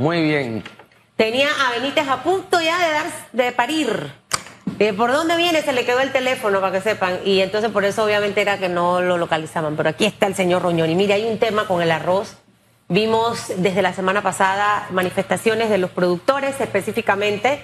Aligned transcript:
Muy 0.00 0.22
bien. 0.22 0.64
Tenía 1.16 1.48
a 1.48 1.72
Benítez 1.72 2.08
a 2.08 2.22
punto 2.22 2.58
ya 2.58 2.78
de 2.78 2.90
dar 2.90 3.06
de 3.32 3.52
parir. 3.52 4.10
Eh, 4.78 4.94
¿Por 4.94 5.12
dónde 5.12 5.36
viene? 5.36 5.60
Se 5.60 5.74
le 5.74 5.84
quedó 5.84 6.00
el 6.00 6.10
teléfono, 6.10 6.58
para 6.58 6.72
que 6.72 6.80
sepan. 6.80 7.18
Y 7.26 7.42
entonces 7.42 7.70
por 7.70 7.84
eso 7.84 8.02
obviamente 8.02 8.40
era 8.40 8.56
que 8.56 8.70
no 8.70 9.02
lo 9.02 9.18
localizaban. 9.18 9.76
Pero 9.76 9.90
aquí 9.90 10.06
está 10.06 10.26
el 10.26 10.34
señor 10.34 10.62
Roñón. 10.62 10.88
Y 10.88 10.94
mire, 10.94 11.12
hay 11.12 11.26
un 11.26 11.38
tema 11.38 11.66
con 11.66 11.82
el 11.82 11.90
arroz. 11.90 12.38
Vimos 12.88 13.52
desde 13.58 13.82
la 13.82 13.92
semana 13.92 14.22
pasada 14.22 14.86
manifestaciones 14.88 15.68
de 15.68 15.76
los 15.76 15.90
productores 15.90 16.58
específicamente. 16.62 17.60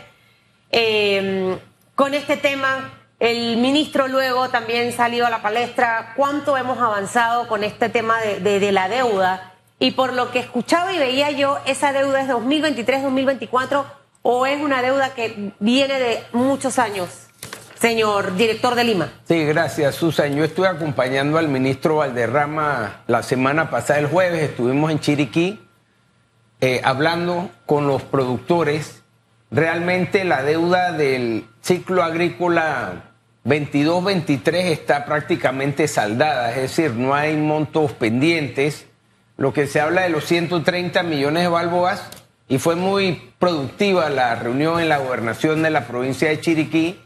Eh, 0.71 1.57
con 1.95 2.13
este 2.13 2.37
tema, 2.37 2.93
el 3.19 3.57
ministro 3.57 4.09
luego 4.09 4.51
también 4.51 4.93
salió 4.93 5.27
a 5.27 5.31
la 5.31 5.41
palestra. 5.41 6.13
¿Cuánto 6.17 6.59
hemos 6.59 6.77
avanzado 6.81 7.49
con 7.49 7.65
este 7.65 7.89
tema 7.89 8.21
de 8.21 8.73
la 8.73 8.91
deuda? 8.91 9.56
Y 9.79 9.91
por 9.91 10.15
lo 10.15 10.31
que 10.31 10.39
escuchaba 10.39 10.93
y 10.93 10.99
veía 10.99 11.31
yo, 11.31 11.59
¿esa 11.67 11.93
deuda 11.93 12.23
es 12.23 12.29
2023-2024 12.29 13.85
o 14.23 14.47
es 14.47 14.61
una 14.61 14.81
deuda 14.81 15.15
que 15.15 15.53
viene 15.61 15.99
de 15.99 16.23
muchos 16.33 16.79
años? 16.79 17.27
Señor 17.79 18.37
director 18.37 18.75
de 18.75 18.85
Lima. 18.85 19.13
Sí, 19.29 19.45
gracias, 19.45 19.97
Susan. 19.97 20.35
Yo 20.35 20.45
estuve 20.45 20.67
acompañando 20.67 21.37
al 21.37 21.49
ministro 21.49 21.97
Valderrama 21.97 23.03
la 23.07 23.23
semana 23.23 23.69
pasada, 23.69 23.99
el 23.99 24.07
jueves, 24.07 24.43
estuvimos 24.43 24.91
en 24.91 25.01
Chiriquí 25.01 25.61
eh, 26.63 26.81
hablando 26.83 27.51
con 27.67 27.87
los 27.87 28.03
productores. 28.03 29.03
Realmente 29.51 30.25
la 30.25 30.43
deuda 30.43 30.93
del 30.93 31.47
ciclo 31.61 32.03
agrícola 32.03 33.13
22-23 33.45 34.55
está 34.55 35.05
prácticamente 35.05 35.87
saldada, 35.87 36.51
es 36.51 36.63
decir, 36.63 36.95
no 36.95 37.15
hay 37.15 37.37
montos 37.37 37.93
pendientes 37.93 38.87
lo 39.37 39.53
que 39.53 39.67
se 39.67 39.81
habla 39.81 40.03
de 40.03 40.09
los 40.09 40.25
130 40.25 41.03
millones 41.03 41.43
de 41.43 41.49
balboas 41.49 42.09
y 42.49 42.59
fue 42.59 42.77
muy 42.77 43.33
productiva 43.39 44.09
la 44.09 44.35
reunión 44.37 44.81
en 44.81 44.89
la 44.89 44.99
gobernación 44.99 45.63
de 45.63 45.71
la 45.71 45.87
provincia 45.87 46.29
de 46.29 46.41
Chiriquí, 46.41 47.01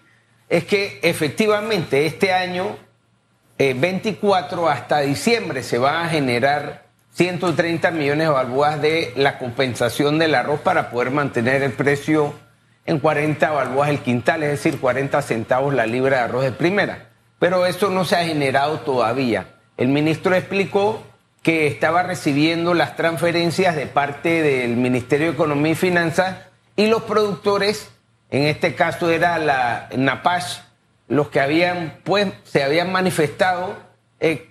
es 0.49 0.65
que 0.65 1.01
efectivamente 1.03 2.07
este 2.07 2.33
año 2.33 2.77
24 3.59 4.69
eh, 4.69 4.73
hasta 4.73 5.01
diciembre 5.01 5.63
se 5.63 5.79
van 5.79 6.07
a 6.07 6.09
generar 6.09 6.85
130 7.13 7.91
millones 7.91 8.29
de 8.29 8.33
balboas 8.33 8.81
de 8.81 9.13
la 9.17 9.39
compensación 9.39 10.19
del 10.19 10.35
arroz 10.35 10.61
para 10.61 10.91
poder 10.91 11.11
mantener 11.11 11.63
el 11.63 11.73
precio 11.73 12.35
en 12.87 12.99
40 12.99 13.51
balboas 13.51 13.91
el 13.91 14.01
quintal, 14.01 14.43
es 14.43 14.51
decir, 14.51 14.81
40 14.81 15.21
centavos 15.23 15.75
la 15.75 15.87
libra 15.87 16.19
de 16.19 16.23
arroz 16.25 16.45
de 16.45 16.53
primera. 16.53 17.09
Pero 17.39 17.67
eso 17.67 17.91
no 17.91 18.05
se 18.05 18.17
ha 18.17 18.25
generado 18.25 18.81
todavía. 18.81 19.47
El 19.77 19.89
ministro 19.89 20.35
explicó 20.35 21.03
que 21.43 21.67
estaba 21.67 22.03
recibiendo 22.03 22.75
las 22.75 22.97
transferencias 22.97 23.75
de 23.75 23.87
parte 23.87 24.43
del 24.43 24.77
Ministerio 24.77 25.29
de 25.29 25.33
Economía 25.33 25.73
y 25.73 25.77
Finanzas 25.77 26.37
y 26.77 26.87
los 26.87 27.03
productores, 27.03 27.91
en 28.31 28.45
este 28.45 28.75
caso 28.75 29.11
era 29.11 29.39
la 29.39 29.89
NAPASH, 29.97 30.61
los 31.09 31.29
que 31.29 31.41
habían, 31.41 31.99
pues, 32.05 32.29
se 32.45 32.63
habían 32.63 32.93
manifestado 32.93 33.77
eh, 34.21 34.51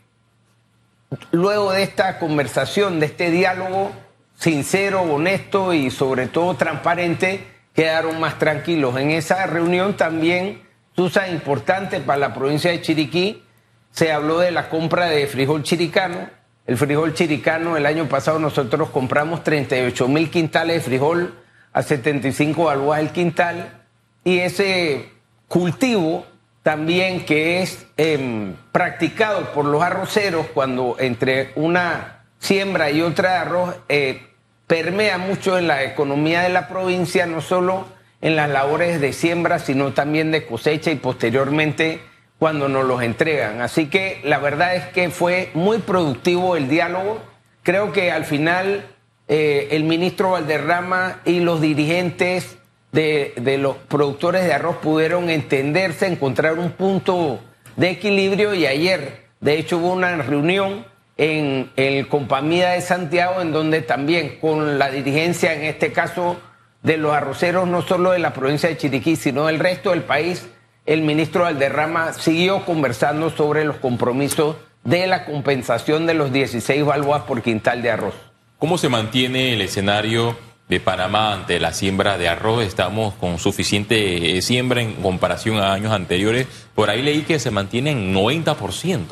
luego 1.31 1.71
de 1.71 1.83
esta 1.83 2.19
conversación, 2.19 2.99
de 2.99 3.05
este 3.05 3.31
diálogo 3.31 3.91
sincero, 4.35 5.01
honesto 5.01 5.73
y 5.73 5.91
sobre 5.91 6.27
todo 6.27 6.55
transparente, 6.55 7.45
quedaron 7.73 8.19
más 8.19 8.39
tranquilos. 8.39 8.97
En 8.97 9.11
esa 9.11 9.45
reunión 9.45 9.95
también, 9.95 10.63
Susa, 10.95 11.29
importante 11.29 11.99
para 11.99 12.19
la 12.19 12.33
provincia 12.33 12.71
de 12.71 12.81
Chiriquí, 12.81 13.43
se 13.91 14.11
habló 14.11 14.39
de 14.39 14.51
la 14.51 14.69
compra 14.69 15.05
de 15.05 15.27
frijol 15.27 15.63
chiricano, 15.63 16.29
el 16.69 16.77
frijol 16.77 17.15
chiricano, 17.15 17.77
el 17.77 17.87
año 17.87 18.07
pasado 18.07 18.37
nosotros 18.37 18.91
compramos 18.91 19.43
38 19.43 20.07
mil 20.07 20.29
quintales 20.29 20.75
de 20.75 20.81
frijol 20.81 21.33
a 21.73 21.81
75 21.81 22.65
balboas 22.65 22.99
el 22.99 23.09
quintal. 23.09 23.81
Y 24.23 24.37
ese 24.37 25.09
cultivo 25.47 26.27
también 26.61 27.25
que 27.25 27.63
es 27.63 27.87
em, 27.97 28.53
practicado 28.71 29.51
por 29.51 29.65
los 29.65 29.81
arroceros 29.81 30.45
cuando 30.53 30.95
entre 30.99 31.53
una 31.55 32.19
siembra 32.37 32.91
y 32.91 33.01
otra 33.01 33.31
de 33.31 33.37
arroz 33.37 33.75
eh, 33.89 34.27
permea 34.67 35.17
mucho 35.17 35.57
en 35.57 35.65
la 35.65 35.83
economía 35.83 36.41
de 36.41 36.49
la 36.49 36.67
provincia, 36.67 37.25
no 37.25 37.41
solo 37.41 37.87
en 38.21 38.35
las 38.35 38.47
labores 38.47 39.01
de 39.01 39.11
siembra, 39.13 39.57
sino 39.57 39.93
también 39.93 40.29
de 40.29 40.45
cosecha 40.45 40.91
y 40.91 40.97
posteriormente 40.97 41.99
cuando 42.39 42.69
nos 42.69 42.85
los 42.85 43.03
entregan. 43.03 43.61
Así 43.61 43.87
que 43.87 44.21
la 44.23 44.39
verdad 44.39 44.75
es 44.75 44.85
que 44.87 45.09
fue 45.09 45.51
muy 45.53 45.79
productivo 45.79 46.55
el 46.55 46.69
diálogo. 46.69 47.21
Creo 47.63 47.91
que 47.91 48.11
al 48.11 48.25
final 48.25 48.87
eh, 49.27 49.67
el 49.71 49.83
ministro 49.83 50.31
Valderrama 50.31 51.19
y 51.25 51.41
los 51.41 51.61
dirigentes 51.61 52.57
de, 52.93 53.33
de, 53.35 53.57
los 53.57 53.75
productores 53.75 54.45
de 54.45 54.53
arroz 54.53 54.77
pudieron 54.77 55.29
entenderse, 55.29 56.07
encontrar 56.07 56.57
un 56.57 56.71
punto 56.71 57.41
de 57.75 57.91
equilibrio 57.91 58.55
y 58.55 58.65
ayer, 58.65 59.27
de 59.41 59.59
hecho, 59.59 59.77
hubo 59.77 59.93
una 59.93 60.15
reunión 60.17 60.85
en 61.17 61.69
el 61.75 62.07
Compamida 62.07 62.71
de 62.71 62.81
Santiago 62.81 63.41
en 63.41 63.51
donde 63.51 63.81
también 63.81 64.39
con 64.39 64.79
la 64.79 64.89
dirigencia, 64.89 65.53
en 65.53 65.63
este 65.63 65.91
caso 65.91 66.39
de 66.81 66.97
los 66.97 67.13
arroceros, 67.13 67.67
no 67.67 67.81
solo 67.81 68.11
de 68.11 68.19
la 68.19 68.33
provincia 68.33 68.69
de 68.69 68.77
Chiriquí, 68.77 69.17
sino 69.17 69.47
del 69.47 69.59
resto 69.59 69.91
del 69.91 70.03
país, 70.03 70.47
el 70.89 71.03
ministro 71.03 71.43
Valderrama 71.43 72.13
siguió 72.13 72.65
conversando 72.65 73.29
sobre 73.29 73.63
los 73.63 73.75
compromisos 73.75 74.55
de 74.83 75.05
la 75.05 75.23
compensación 75.23 76.07
de 76.07 76.15
los 76.15 76.33
16 76.33 76.83
balboas 76.83 77.21
por 77.23 77.43
quintal 77.43 77.83
de 77.83 77.91
arroz. 77.91 78.15
¿Cómo 78.57 78.79
se 78.79 78.89
mantiene 78.89 79.53
el 79.53 79.61
escenario 79.61 80.35
de 80.67 80.79
Panamá 80.79 81.33
ante 81.33 81.59
la 81.59 81.73
siembra 81.73 82.17
de 82.17 82.27
arroz? 82.27 82.63
Estamos 82.63 83.13
con 83.13 83.37
suficiente 83.37 84.35
eh, 84.35 84.41
siembra 84.41 84.81
en 84.81 84.93
comparación 84.93 85.57
a 85.57 85.73
años 85.73 85.93
anteriores. 85.93 86.47
Por 86.73 86.89
ahí 86.89 87.03
leí 87.03 87.21
que 87.21 87.37
se 87.37 87.51
mantiene 87.51 87.91
en 87.91 88.11
90%. 88.11 89.03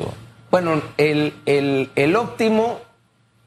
Bueno, 0.50 0.82
el, 0.96 1.32
el, 1.46 2.16
óptimo 2.16 2.80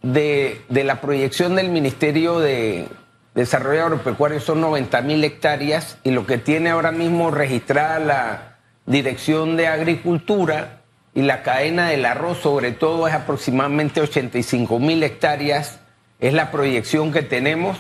de, 0.04 0.62
de 0.70 0.86
la 0.86 1.02
proyección 1.02 1.58
del 1.58 1.68
Ministerio 1.68 2.40
de, 2.40 2.88
desarrollo 3.34 3.84
agropecuario 3.84 4.40
son 4.40 4.62
90 4.62 5.02
mil 5.02 5.24
hectáreas 5.24 5.98
y 6.04 6.12
lo 6.12 6.26
que 6.26 6.38
tiene 6.38 6.70
ahora 6.70 6.92
mismo 6.92 7.32
registrada 7.32 8.00
la 8.00 8.52
Dirección 8.86 9.58
de 9.58 9.68
Agricultura 9.68 10.82
y 11.14 11.22
la 11.22 11.44
cadena 11.44 11.90
del 11.90 12.06
arroz 12.06 12.40
sobre 12.40 12.72
todo 12.72 13.08
es 13.08 13.14
aproximadamente 13.14 14.02
85 14.02 14.80
mil 14.80 15.04
hectáreas, 15.04 15.80
es 16.20 16.34
la 16.34 16.52
proyección 16.52 17.12
que 17.12 17.22
tenemos. 17.22 17.78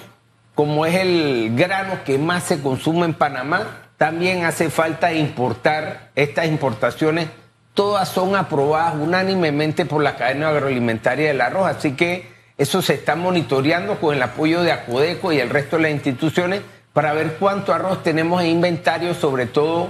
Como 0.53 0.85
es 0.85 0.95
el 0.95 1.53
grano 1.55 2.03
que 2.05 2.17
más 2.17 2.43
se 2.43 2.61
consume 2.61 3.05
en 3.05 3.13
Panamá, 3.13 3.89
también 3.97 4.45
hace 4.45 4.69
falta 4.69 5.13
importar 5.13 6.11
estas 6.15 6.47
importaciones. 6.47 7.29
Todas 7.73 8.09
son 8.09 8.35
aprobadas 8.35 8.95
unánimemente 8.95 9.85
por 9.85 10.03
la 10.03 10.17
cadena 10.17 10.49
agroalimentaria 10.49 11.29
del 11.29 11.41
arroz, 11.41 11.67
así 11.77 11.93
que 11.93 12.30
eso 12.61 12.83
se 12.83 12.93
está 12.93 13.15
monitoreando 13.15 13.99
con 13.99 14.15
el 14.15 14.21
apoyo 14.21 14.61
de 14.61 14.71
Acodeco 14.71 15.31
y 15.31 15.39
el 15.39 15.49
resto 15.49 15.77
de 15.77 15.83
las 15.83 15.91
instituciones 15.93 16.61
para 16.93 17.11
ver 17.11 17.37
cuánto 17.39 17.73
arroz 17.73 18.03
tenemos 18.03 18.43
en 18.43 18.49
inventario, 18.49 19.15
sobre 19.15 19.47
todo 19.47 19.89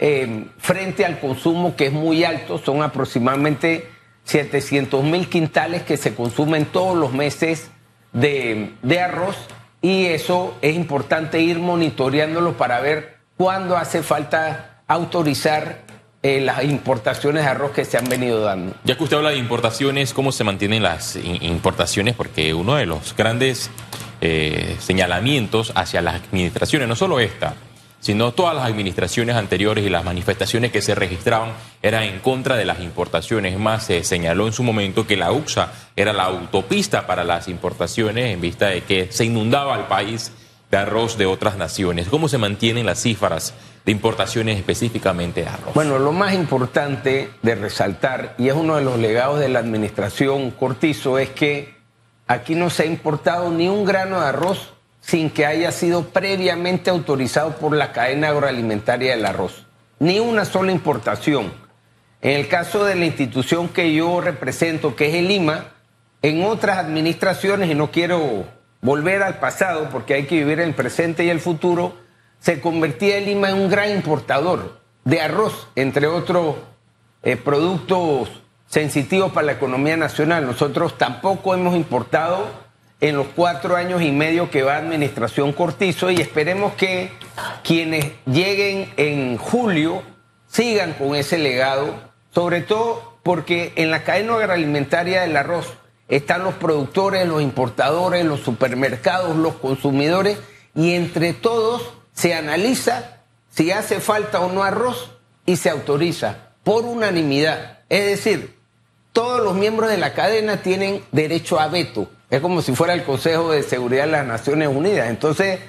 eh, 0.00 0.46
frente 0.58 1.04
al 1.04 1.20
consumo 1.20 1.76
que 1.76 1.86
es 1.86 1.92
muy 1.92 2.24
alto, 2.24 2.58
son 2.58 2.82
aproximadamente 2.82 3.88
700 4.24 5.04
mil 5.04 5.28
quintales 5.28 5.82
que 5.82 5.96
se 5.96 6.16
consumen 6.16 6.64
todos 6.66 6.96
los 6.96 7.12
meses 7.12 7.70
de, 8.12 8.72
de 8.82 9.00
arroz 9.00 9.36
y 9.80 10.06
eso 10.06 10.56
es 10.60 10.74
importante 10.74 11.40
ir 11.40 11.60
monitoreándolo 11.60 12.54
para 12.54 12.80
ver 12.80 13.18
cuándo 13.36 13.76
hace 13.76 14.02
falta 14.02 14.82
autorizar 14.88 15.82
eh, 16.22 16.40
las 16.40 16.64
importaciones 16.64 17.44
de 17.44 17.48
arroz 17.48 17.70
que 17.72 17.84
se 17.84 17.96
han 17.96 18.08
venido 18.08 18.40
dando. 18.40 18.74
Ya 18.84 18.96
que 18.96 19.04
usted 19.04 19.16
habla 19.16 19.30
de 19.30 19.36
importaciones, 19.36 20.12
¿cómo 20.12 20.32
se 20.32 20.44
mantienen 20.44 20.82
las 20.82 21.16
importaciones? 21.16 22.14
Porque 22.14 22.54
uno 22.54 22.74
de 22.74 22.86
los 22.86 23.14
grandes 23.16 23.70
eh, 24.20 24.76
señalamientos 24.80 25.72
hacia 25.76 26.02
las 26.02 26.16
administraciones, 26.16 26.88
no 26.88 26.96
solo 26.96 27.20
esta, 27.20 27.54
sino 28.00 28.32
todas 28.32 28.54
las 28.54 28.64
administraciones 28.64 29.36
anteriores 29.36 29.84
y 29.84 29.90
las 29.90 30.04
manifestaciones 30.04 30.72
que 30.72 30.82
se 30.82 30.94
registraban 30.94 31.52
eran 31.82 32.04
en 32.04 32.18
contra 32.20 32.56
de 32.56 32.64
las 32.64 32.80
importaciones. 32.80 33.58
Más, 33.58 33.86
se 33.86 34.02
señaló 34.02 34.46
en 34.46 34.52
su 34.52 34.62
momento 34.62 35.06
que 35.06 35.16
la 35.16 35.30
UXA 35.32 35.72
era 35.94 36.12
la 36.12 36.24
autopista 36.24 37.06
para 37.06 37.24
las 37.24 37.48
importaciones 37.48 38.32
en 38.32 38.40
vista 38.40 38.66
de 38.66 38.82
que 38.82 39.10
se 39.10 39.24
inundaba 39.24 39.76
el 39.76 39.84
país 39.84 40.32
de 40.70 40.76
arroz 40.76 41.16
de 41.16 41.26
otras 41.26 41.56
naciones. 41.56 42.08
¿Cómo 42.08 42.28
se 42.28 42.38
mantienen 42.38 42.86
las 42.86 43.00
cifras 43.00 43.54
de 43.84 43.92
importaciones 43.92 44.58
específicamente 44.58 45.42
de 45.42 45.48
arroz? 45.48 45.74
Bueno, 45.74 45.98
lo 45.98 46.12
más 46.12 46.34
importante 46.34 47.30
de 47.42 47.54
resaltar, 47.54 48.34
y 48.38 48.48
es 48.48 48.54
uno 48.54 48.76
de 48.76 48.84
los 48.84 48.98
legados 48.98 49.40
de 49.40 49.48
la 49.48 49.60
administración 49.60 50.50
Cortizo, 50.50 51.18
es 51.18 51.30
que 51.30 51.74
aquí 52.26 52.54
no 52.54 52.70
se 52.70 52.82
ha 52.82 52.86
importado 52.86 53.50
ni 53.50 53.68
un 53.68 53.84
grano 53.84 54.20
de 54.20 54.26
arroz 54.26 54.74
sin 55.00 55.30
que 55.30 55.46
haya 55.46 55.72
sido 55.72 56.04
previamente 56.04 56.90
autorizado 56.90 57.56
por 57.56 57.74
la 57.74 57.92
cadena 57.92 58.28
agroalimentaria 58.28 59.16
del 59.16 59.24
arroz. 59.24 59.64
Ni 60.00 60.18
una 60.20 60.44
sola 60.44 60.70
importación. 60.70 61.52
En 62.20 62.32
el 62.32 62.48
caso 62.48 62.84
de 62.84 62.94
la 62.94 63.06
institución 63.06 63.68
que 63.68 63.94
yo 63.94 64.20
represento, 64.20 64.96
que 64.96 65.08
es 65.08 65.14
el 65.14 65.28
Lima, 65.28 65.66
en 66.20 66.44
otras 66.44 66.78
administraciones, 66.78 67.70
y 67.70 67.74
no 67.74 67.90
quiero 67.90 68.44
volver 68.80 69.22
al 69.22 69.38
pasado, 69.38 69.88
porque 69.90 70.14
hay 70.14 70.26
que 70.26 70.36
vivir 70.36 70.60
el 70.60 70.74
presente 70.74 71.24
y 71.24 71.30
el 71.30 71.40
futuro, 71.40 71.96
se 72.40 72.60
convertía 72.60 73.20
Lima 73.20 73.50
en 73.50 73.56
un 73.56 73.70
gran 73.70 73.90
importador 73.90 74.80
de 75.04 75.20
arroz, 75.20 75.68
entre 75.74 76.06
otros 76.06 76.56
eh, 77.22 77.36
productos 77.36 78.28
sensitivos 78.68 79.32
para 79.32 79.46
la 79.46 79.52
economía 79.52 79.96
nacional. 79.96 80.46
Nosotros 80.46 80.98
tampoco 80.98 81.54
hemos 81.54 81.74
importado 81.74 82.46
en 83.00 83.16
los 83.16 83.28
cuatro 83.28 83.76
años 83.76 84.02
y 84.02 84.12
medio 84.12 84.50
que 84.50 84.62
va 84.62 84.76
administración 84.76 85.52
Cortizo 85.52 86.10
y 86.10 86.20
esperemos 86.20 86.74
que 86.74 87.12
quienes 87.62 88.12
lleguen 88.26 88.92
en 88.96 89.36
julio 89.36 90.02
sigan 90.48 90.94
con 90.94 91.14
ese 91.14 91.38
legado, 91.38 91.94
sobre 92.32 92.60
todo 92.60 93.18
porque 93.22 93.72
en 93.76 93.90
la 93.90 94.04
cadena 94.04 94.34
agroalimentaria 94.36 95.22
del 95.22 95.36
arroz 95.36 95.74
están 96.08 96.44
los 96.44 96.54
productores, 96.54 97.26
los 97.26 97.42
importadores, 97.42 98.24
los 98.24 98.40
supermercados, 98.40 99.36
los 99.36 99.54
consumidores 99.54 100.38
y 100.74 100.94
entre 100.94 101.32
todos 101.34 101.92
se 102.12 102.34
analiza 102.34 103.18
si 103.50 103.70
hace 103.70 104.00
falta 104.00 104.40
o 104.40 104.52
no 104.52 104.62
arroz 104.62 105.10
y 105.44 105.56
se 105.56 105.70
autoriza 105.70 106.50
por 106.62 106.84
unanimidad. 106.84 107.78
Es 107.88 108.06
decir, 108.06 108.58
todos 109.12 109.42
los 109.42 109.54
miembros 109.54 109.90
de 109.90 109.98
la 109.98 110.14
cadena 110.14 110.58
tienen 110.58 111.04
derecho 111.12 111.58
a 111.58 111.68
veto. 111.68 112.08
Es 112.30 112.40
como 112.40 112.62
si 112.62 112.74
fuera 112.74 112.92
el 112.92 113.04
Consejo 113.04 113.50
de 113.50 113.62
Seguridad 113.62 114.04
de 114.04 114.12
las 114.12 114.26
Naciones 114.26 114.68
Unidas. 114.68 115.08
Entonces... 115.08 115.60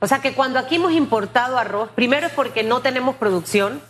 O 0.00 0.06
sea 0.06 0.20
que 0.20 0.34
cuando 0.34 0.58
aquí 0.58 0.76
hemos 0.76 0.92
importado 0.92 1.56
arroz, 1.56 1.90
primero 1.94 2.26
es 2.26 2.32
porque 2.32 2.64
no 2.64 2.80
tenemos 2.80 3.14
producción, 3.16 3.80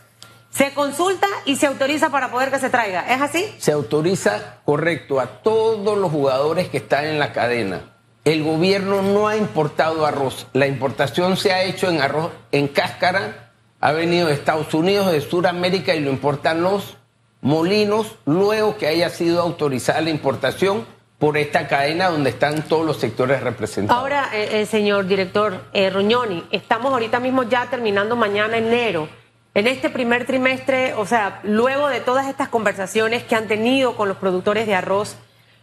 se 0.53 0.75
consulta 0.75 1.27
y 1.47 1.57
se 1.57 1.67
autoriza 1.67 2.11
para 2.11 2.31
poder 2.31 2.51
que 2.51 2.59
se 2.59 2.69
traiga. 2.69 3.13
¿Es 3.13 3.21
así? 3.21 3.55
Se 3.59 3.73
autoriza, 3.73 4.59
correcto, 4.65 5.19
a 5.19 5.27
todos 5.27 5.97
los 5.97 6.11
jugadores 6.11 6.69
que 6.69 6.77
están 6.77 7.07
en 7.07 7.19
la 7.19 7.33
cadena. 7.33 7.81
El 8.25 8.45
gobierno 8.45 9.03
no 9.03 9.27
ha 9.27 9.37
importado 9.37 10.07
arroz. 10.07 10.47
La 10.53 10.67
importación 10.67 11.37
se 11.37 11.53
ha 11.53 11.65
hecho 11.65 11.89
en 11.89 12.01
arroz 12.01 12.31
en 12.53 12.69
cáscara. 12.69 13.51
Ha 13.81 13.93
venido 13.93 14.29
de 14.29 14.35
Estados 14.35 14.73
Unidos, 14.75 15.11
de 15.11 15.23
Sudamérica 15.23 15.95
y 15.95 16.01
lo 16.01 16.11
importan 16.11 16.63
los 16.63 16.97
molinos 17.41 18.15
luego 18.27 18.77
que 18.77 18.87
haya 18.87 19.09
sido 19.09 19.41
autorizada 19.41 20.01
la 20.03 20.11
importación 20.11 20.87
por 21.19 21.37
esta 21.37 21.67
cadena 21.67 22.09
donde 22.09 22.31
están 22.31 22.63
todos 22.63 22.85
los 22.85 22.99
sectores 22.99 23.43
representados. 23.43 24.01
Ahora, 24.01 24.29
eh, 24.35 24.61
eh 24.61 24.67
señor 24.67 25.07
director 25.07 25.65
eh, 25.73 25.91
Roñoni, 25.91 26.45
estamos 26.53 26.93
ahorita 26.93 27.19
mismo 27.21 27.43
ya 27.45 27.67
terminando 27.71 28.15
mañana 28.15 28.59
enero 28.59 29.09
en 29.55 29.67
este 29.67 29.91
primer 29.91 30.27
trimestre, 30.27 30.95
o 30.95 31.05
sea, 31.05 31.41
luego 31.43 31.89
de 31.89 32.01
todas 32.01 32.27
estas 32.27 32.49
conversaciones 32.49 33.23
que 33.25 33.35
han 33.35 33.49
tenido 33.49 33.97
con 33.97 34.09
los 34.09 34.17
productores 34.17 34.67
de 34.67 34.75
arroz, 34.75 35.17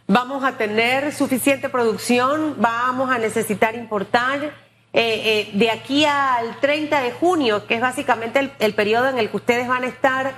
vamos 0.06 0.44
a 0.44 0.56
tener 0.56 1.12
suficiente 1.12 1.68
producción, 1.68 2.54
vamos 2.58 3.10
a 3.10 3.18
necesitar 3.18 3.74
importar. 3.74 4.70
Eh, 4.92 4.92
eh, 4.92 5.50
de 5.54 5.70
aquí 5.70 6.04
al 6.04 6.58
30 6.60 7.00
de 7.00 7.12
junio, 7.12 7.66
que 7.66 7.76
es 7.76 7.80
básicamente 7.80 8.52
el, 8.58 8.74
periodo 8.74 9.08
en 9.08 9.18
el 9.18 9.28
que 9.28 9.36
ustedes 9.36 9.66
van 9.66 9.82
a 9.82 9.88
estar, 9.88 10.34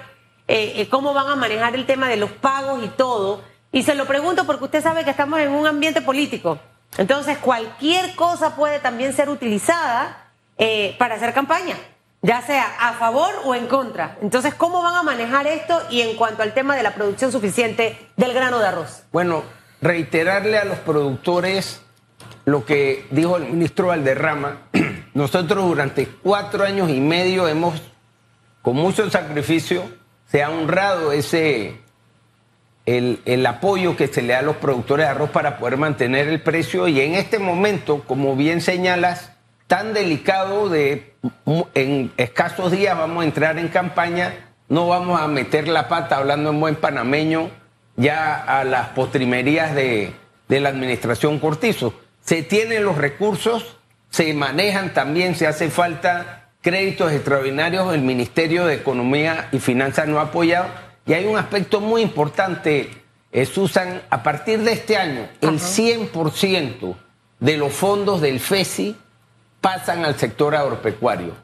eh, 0.49 0.87
cómo 0.90 1.12
van 1.12 1.28
a 1.28 1.37
manejar 1.37 1.75
el 1.75 1.84
tema 1.84 2.08
de 2.08 2.16
los 2.16 2.31
pagos 2.32 2.82
y 2.82 2.88
todo. 2.88 3.43
Y 3.70 3.82
se 3.82 3.94
lo 3.94 4.06
pregunto 4.06 4.46
porque 4.46 4.64
usted 4.64 4.82
sabe 4.82 5.04
que 5.04 5.10
estamos 5.10 5.40
en 5.40 5.50
un 5.50 5.66
ambiente 5.66 6.00
político. 6.00 6.58
Entonces, 6.96 7.38
cualquier 7.38 8.14
cosa 8.14 8.56
puede 8.56 8.78
también 8.78 9.12
ser 9.14 9.28
utilizada 9.28 10.19
para 10.99 11.16
hacer 11.16 11.34
campaña 11.34 11.76
ya 12.23 12.41
sea 12.41 12.65
a 12.79 12.95
favor 12.95 13.35
o 13.45 13.55
en 13.55 13.67
contra. 13.67 14.17
Entonces, 14.23 14.55
¿cómo 14.55 14.81
van 14.81 14.95
a 14.95 15.03
manejar 15.03 15.49
esto 15.49 15.83
y 15.91 16.03
en 16.03 16.17
cuanto 16.17 16.43
al 16.43 16.55
tema 16.55 16.77
de 16.77 16.85
la 16.85 16.95
producción 16.95 17.33
suficiente 17.33 17.99
del 18.17 18.33
grano 18.33 18.61
de 18.61 18.69
arroz? 18.69 19.03
Bueno, 19.13 19.43
reiterarle 19.81 20.57
a 20.57 20.65
los 20.65 20.79
productores 20.79 21.83
lo 22.45 22.65
que 22.65 23.07
dijo 23.11 23.37
el 23.37 23.47
ministro 23.47 23.89
Valderrama. 23.89 24.69
Nosotros 25.15 25.67
durante 25.67 26.07
cuatro 26.07 26.65
años 26.65 26.91
y 26.91 27.01
medio 27.01 27.49
hemos, 27.49 27.83
con 28.63 28.77
mucho 28.77 29.11
sacrificio, 29.11 29.83
se 30.27 30.45
ha 30.45 30.51
honrado 30.51 31.11
ese, 31.11 31.81
el, 32.87 33.21
el, 33.25 33.45
apoyo 33.47 33.97
que 33.97 34.07
se 34.07 34.23
le 34.23 34.33
da 34.33 34.39
a 34.39 34.43
los 34.43 34.57
productores 34.57 35.07
de 35.07 35.11
arroz 35.11 35.31
para 35.31 35.59
poder 35.59 35.77
mantener 35.77 36.29
el 36.29 36.41
precio 36.41 36.87
y 36.87 37.01
en 37.01 37.15
este 37.15 37.41
momento, 37.41 38.05
como 38.07 38.37
bien 38.37 38.61
señalas, 38.61 39.33
tan 39.67 39.93
delicado 39.93 40.69
de 40.69 41.12
en 41.75 42.13
escasos 42.17 42.73
días 42.73 42.97
vamos 42.97 43.23
a 43.23 43.27
entrar 43.27 43.59
en 43.59 43.69
campaña, 43.69 44.35
no 44.69 44.89
vamos 44.89 45.21
a 45.21 45.29
meter 45.29 45.69
la 45.69 45.89
pata 45.89 46.17
hablando 46.17 46.51
en 46.51 46.61
buen 46.61 46.77
panameño 46.77 47.51
ya 47.97 48.35
a 48.35 48.65
las 48.65 48.89
postrimerías 48.89 49.75
de, 49.75 50.13
de 50.49 50.61
la 50.61 50.71
administración 50.71 51.39
Cortizo. 51.39 51.95
Se 52.23 52.43
tienen 52.43 52.85
los 52.85 52.97
recursos, 52.97 53.77
se 54.11 54.33
manejan 54.35 54.95
también, 54.95 55.35
se 55.35 55.47
hace 55.47 55.71
falta 55.71 56.51
créditos 56.61 57.13
extraordinarios, 57.13 57.93
el 57.93 58.03
Ministerio 58.03 58.65
de 58.67 58.75
Economía 58.75 59.49
y 59.53 59.59
Finanzas 59.59 60.09
no 60.09 60.19
ha 60.21 60.25
apoyado. 60.25 60.69
Y 61.07 61.13
hay 61.13 61.27
un 61.27 61.37
aspecto 61.37 61.81
muy 61.81 62.03
importante, 62.03 62.91
eh, 63.33 63.45
Susan, 63.45 64.03
a 64.09 64.23
partir 64.23 64.61
de 64.61 64.73
este 64.73 64.97
año, 64.97 65.29
el 65.41 65.59
100% 65.59 66.95
de 67.41 67.57
los 67.57 67.73
fondos 67.73 68.21
del 68.21 68.39
FESI 68.39 68.97
pasan 69.62 70.05
al 70.05 70.19
sector 70.19 70.55
agropecuario. 70.55 71.35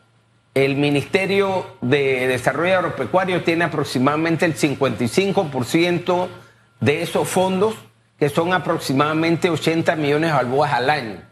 El 0.52 0.76
Ministerio 0.76 1.64
de 1.80 2.26
Desarrollo 2.26 2.78
Agropecuario 2.78 3.44
tiene 3.44 3.64
aproximadamente 3.64 4.44
el 4.44 4.56
55% 4.56 6.28
de 6.80 7.02
esos 7.02 7.28
fondos, 7.28 7.76
que 8.18 8.28
son 8.28 8.52
aproximadamente 8.52 9.48
80 9.48 9.94
millones 9.96 10.30
de 10.30 10.36
balboas 10.36 10.72
al 10.72 10.90
año. 10.90 11.22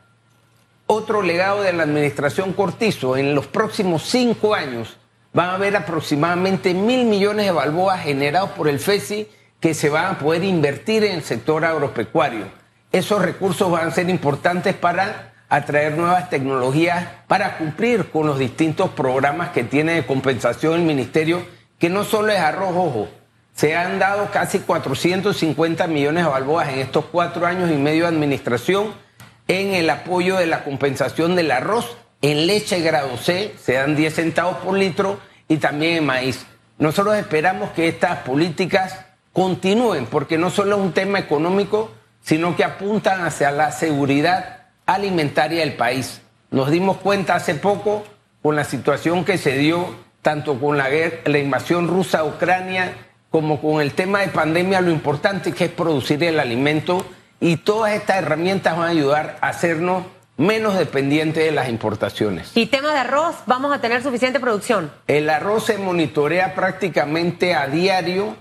Otro 0.86 1.22
legado 1.22 1.62
de 1.62 1.72
la 1.72 1.82
administración 1.82 2.52
Cortizo, 2.52 3.16
en 3.16 3.34
los 3.34 3.48
próximos 3.48 4.04
cinco 4.04 4.54
años 4.54 4.96
van 5.32 5.50
a 5.50 5.54
haber 5.54 5.74
aproximadamente 5.74 6.72
mil 6.72 7.06
millones 7.06 7.46
de 7.46 7.52
balboas 7.52 8.04
generados 8.04 8.50
por 8.50 8.68
el 8.68 8.78
FESI 8.78 9.28
que 9.58 9.74
se 9.74 9.90
van 9.90 10.14
a 10.14 10.18
poder 10.20 10.44
invertir 10.44 11.02
en 11.02 11.16
el 11.16 11.22
sector 11.24 11.64
agropecuario. 11.64 12.46
Esos 12.92 13.20
recursos 13.20 13.68
van 13.68 13.88
a 13.88 13.90
ser 13.90 14.08
importantes 14.08 14.74
para 14.76 15.32
a 15.48 15.64
traer 15.64 15.96
nuevas 15.96 16.28
tecnologías 16.28 17.06
para 17.28 17.58
cumplir 17.58 18.10
con 18.10 18.26
los 18.26 18.38
distintos 18.38 18.90
programas 18.90 19.50
que 19.50 19.64
tiene 19.64 19.94
de 19.94 20.06
compensación 20.06 20.74
el 20.74 20.82
ministerio, 20.82 21.46
que 21.78 21.88
no 21.88 22.04
solo 22.04 22.32
es 22.32 22.38
arroz, 22.38 22.74
ojo, 22.74 23.08
se 23.54 23.74
han 23.74 23.98
dado 23.98 24.30
casi 24.32 24.58
450 24.58 25.86
millones 25.86 26.24
de 26.24 26.30
balboas 26.30 26.68
en 26.68 26.80
estos 26.80 27.06
cuatro 27.06 27.46
años 27.46 27.70
y 27.70 27.76
medio 27.76 28.02
de 28.02 28.08
administración 28.08 28.92
en 29.48 29.74
el 29.74 29.88
apoyo 29.88 30.36
de 30.36 30.46
la 30.46 30.64
compensación 30.64 31.36
del 31.36 31.50
arroz. 31.50 31.96
En 32.20 32.46
leche 32.46 32.80
grado 32.80 33.16
C 33.16 33.54
se 33.58 33.74
dan 33.74 33.96
10 33.96 34.14
centavos 34.14 34.58
por 34.58 34.76
litro 34.76 35.20
y 35.48 35.56
también 35.56 35.98
en 35.98 36.06
maíz. 36.06 36.44
Nosotros 36.78 37.16
esperamos 37.16 37.70
que 37.70 37.88
estas 37.88 38.18
políticas 38.18 39.06
continúen 39.32 40.06
porque 40.06 40.36
no 40.36 40.50
solo 40.50 40.76
es 40.76 40.82
un 40.82 40.92
tema 40.92 41.18
económico, 41.18 41.92
sino 42.22 42.56
que 42.56 42.64
apuntan 42.64 43.24
hacia 43.24 43.50
la 43.52 43.70
seguridad 43.70 44.65
alimentaria 44.86 45.60
del 45.60 45.74
país. 45.74 46.22
Nos 46.50 46.70
dimos 46.70 46.98
cuenta 46.98 47.34
hace 47.34 47.54
poco 47.56 48.04
con 48.42 48.56
la 48.56 48.64
situación 48.64 49.24
que 49.24 49.38
se 49.38 49.58
dio 49.58 49.94
tanto 50.22 50.58
con 50.58 50.76
la, 50.76 50.88
la 51.24 51.38
invasión 51.38 51.88
rusa 51.88 52.20
a 52.20 52.24
Ucrania 52.24 52.94
como 53.30 53.60
con 53.60 53.80
el 53.82 53.92
tema 53.92 54.20
de 54.20 54.28
pandemia, 54.28 54.80
lo 54.80 54.90
importante 54.90 55.52
que 55.52 55.66
es 55.66 55.70
producir 55.70 56.22
el 56.24 56.40
alimento 56.40 57.04
y 57.40 57.58
todas 57.58 57.92
estas 57.92 58.16
herramientas 58.18 58.76
van 58.76 58.86
a 58.86 58.90
ayudar 58.90 59.38
a 59.40 59.48
hacernos 59.48 60.04
menos 60.36 60.78
dependientes 60.78 61.44
de 61.44 61.50
las 61.50 61.68
importaciones. 61.68 62.52
¿Y 62.54 62.66
tema 62.66 62.92
de 62.92 63.00
arroz? 63.00 63.36
¿Vamos 63.46 63.74
a 63.74 63.80
tener 63.80 64.02
suficiente 64.02 64.40
producción? 64.40 64.90
El 65.06 65.28
arroz 65.30 65.66
se 65.66 65.78
monitorea 65.78 66.54
prácticamente 66.54 67.54
a 67.54 67.66
diario 67.66 68.36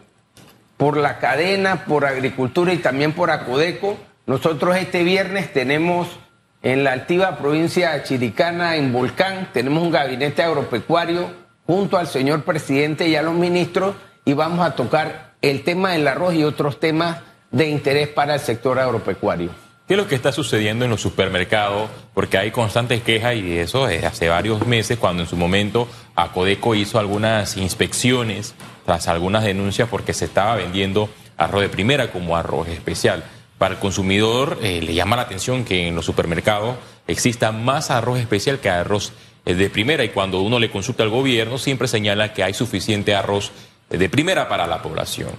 por 0.77 0.97
la 0.97 1.19
cadena, 1.19 1.85
por 1.85 2.05
agricultura 2.05 2.73
y 2.73 2.77
también 2.77 3.13
por 3.13 3.31
Acodeco. 3.31 3.97
Nosotros 4.25 4.75
este 4.75 5.03
viernes 5.03 5.53
tenemos 5.53 6.19
en 6.65 6.83
la 6.83 6.93
altiva 6.93 7.37
provincia 7.37 8.01
chiricana, 8.01 8.75
en 8.75 8.91
Volcán, 8.91 9.49
tenemos 9.53 9.83
un 9.83 9.91
gabinete 9.91 10.41
agropecuario 10.41 11.29
junto 11.67 11.95
al 11.95 12.07
señor 12.07 12.43
presidente 12.43 13.07
y 13.07 13.15
a 13.15 13.21
los 13.21 13.35
ministros 13.35 13.95
y 14.25 14.33
vamos 14.33 14.65
a 14.65 14.75
tocar 14.75 15.35
el 15.43 15.63
tema 15.63 15.91
del 15.91 16.07
arroz 16.07 16.33
y 16.33 16.43
otros 16.43 16.79
temas 16.79 17.19
de 17.51 17.69
interés 17.69 18.07
para 18.07 18.33
el 18.33 18.39
sector 18.39 18.79
agropecuario. 18.79 19.51
¿Qué 19.87 19.93
es 19.93 19.97
lo 19.99 20.07
que 20.07 20.15
está 20.15 20.31
sucediendo 20.31 20.85
en 20.85 20.89
los 20.89 21.01
supermercados? 21.01 21.87
Porque 22.15 22.39
hay 22.39 22.49
constantes 22.49 23.03
quejas 23.03 23.35
y 23.35 23.59
eso 23.59 23.87
es 23.87 24.03
hace 24.03 24.27
varios 24.29 24.65
meses 24.65 24.97
cuando 24.97 25.21
en 25.21 25.29
su 25.29 25.37
momento 25.37 25.87
Acodeco 26.15 26.73
hizo 26.73 26.97
algunas 26.97 27.57
inspecciones 27.57 28.55
tras 28.87 29.07
algunas 29.07 29.43
denuncias 29.43 29.87
porque 29.87 30.15
se 30.15 30.25
estaba 30.25 30.55
vendiendo 30.55 31.11
arroz 31.37 31.61
de 31.61 31.69
primera 31.69 32.11
como 32.11 32.35
arroz 32.35 32.69
especial 32.69 33.23
para 33.57 33.75
el 33.75 33.79
consumidor 33.79 34.59
eh, 34.61 34.81
le 34.81 34.93
llama 34.93 35.15
la 35.15 35.23
atención 35.23 35.63
que 35.63 35.87
en 35.87 35.95
los 35.95 36.05
supermercados 36.05 36.75
exista 37.07 37.51
más 37.51 37.89
arroz 37.89 38.19
especial 38.19 38.59
que 38.59 38.69
arroz 38.69 39.13
eh, 39.45 39.53
de 39.53 39.69
primera 39.69 40.03
y 40.03 40.09
cuando 40.09 40.41
uno 40.41 40.59
le 40.59 40.69
consulta 40.69 41.03
al 41.03 41.09
gobierno 41.09 41.57
siempre 41.57 41.87
señala 41.87 42.33
que 42.33 42.43
hay 42.43 42.53
suficiente 42.53 43.15
arroz 43.15 43.51
eh, 43.89 43.97
de 43.97 44.09
primera 44.09 44.49
para 44.49 44.67
la 44.67 44.81
población. 44.81 45.29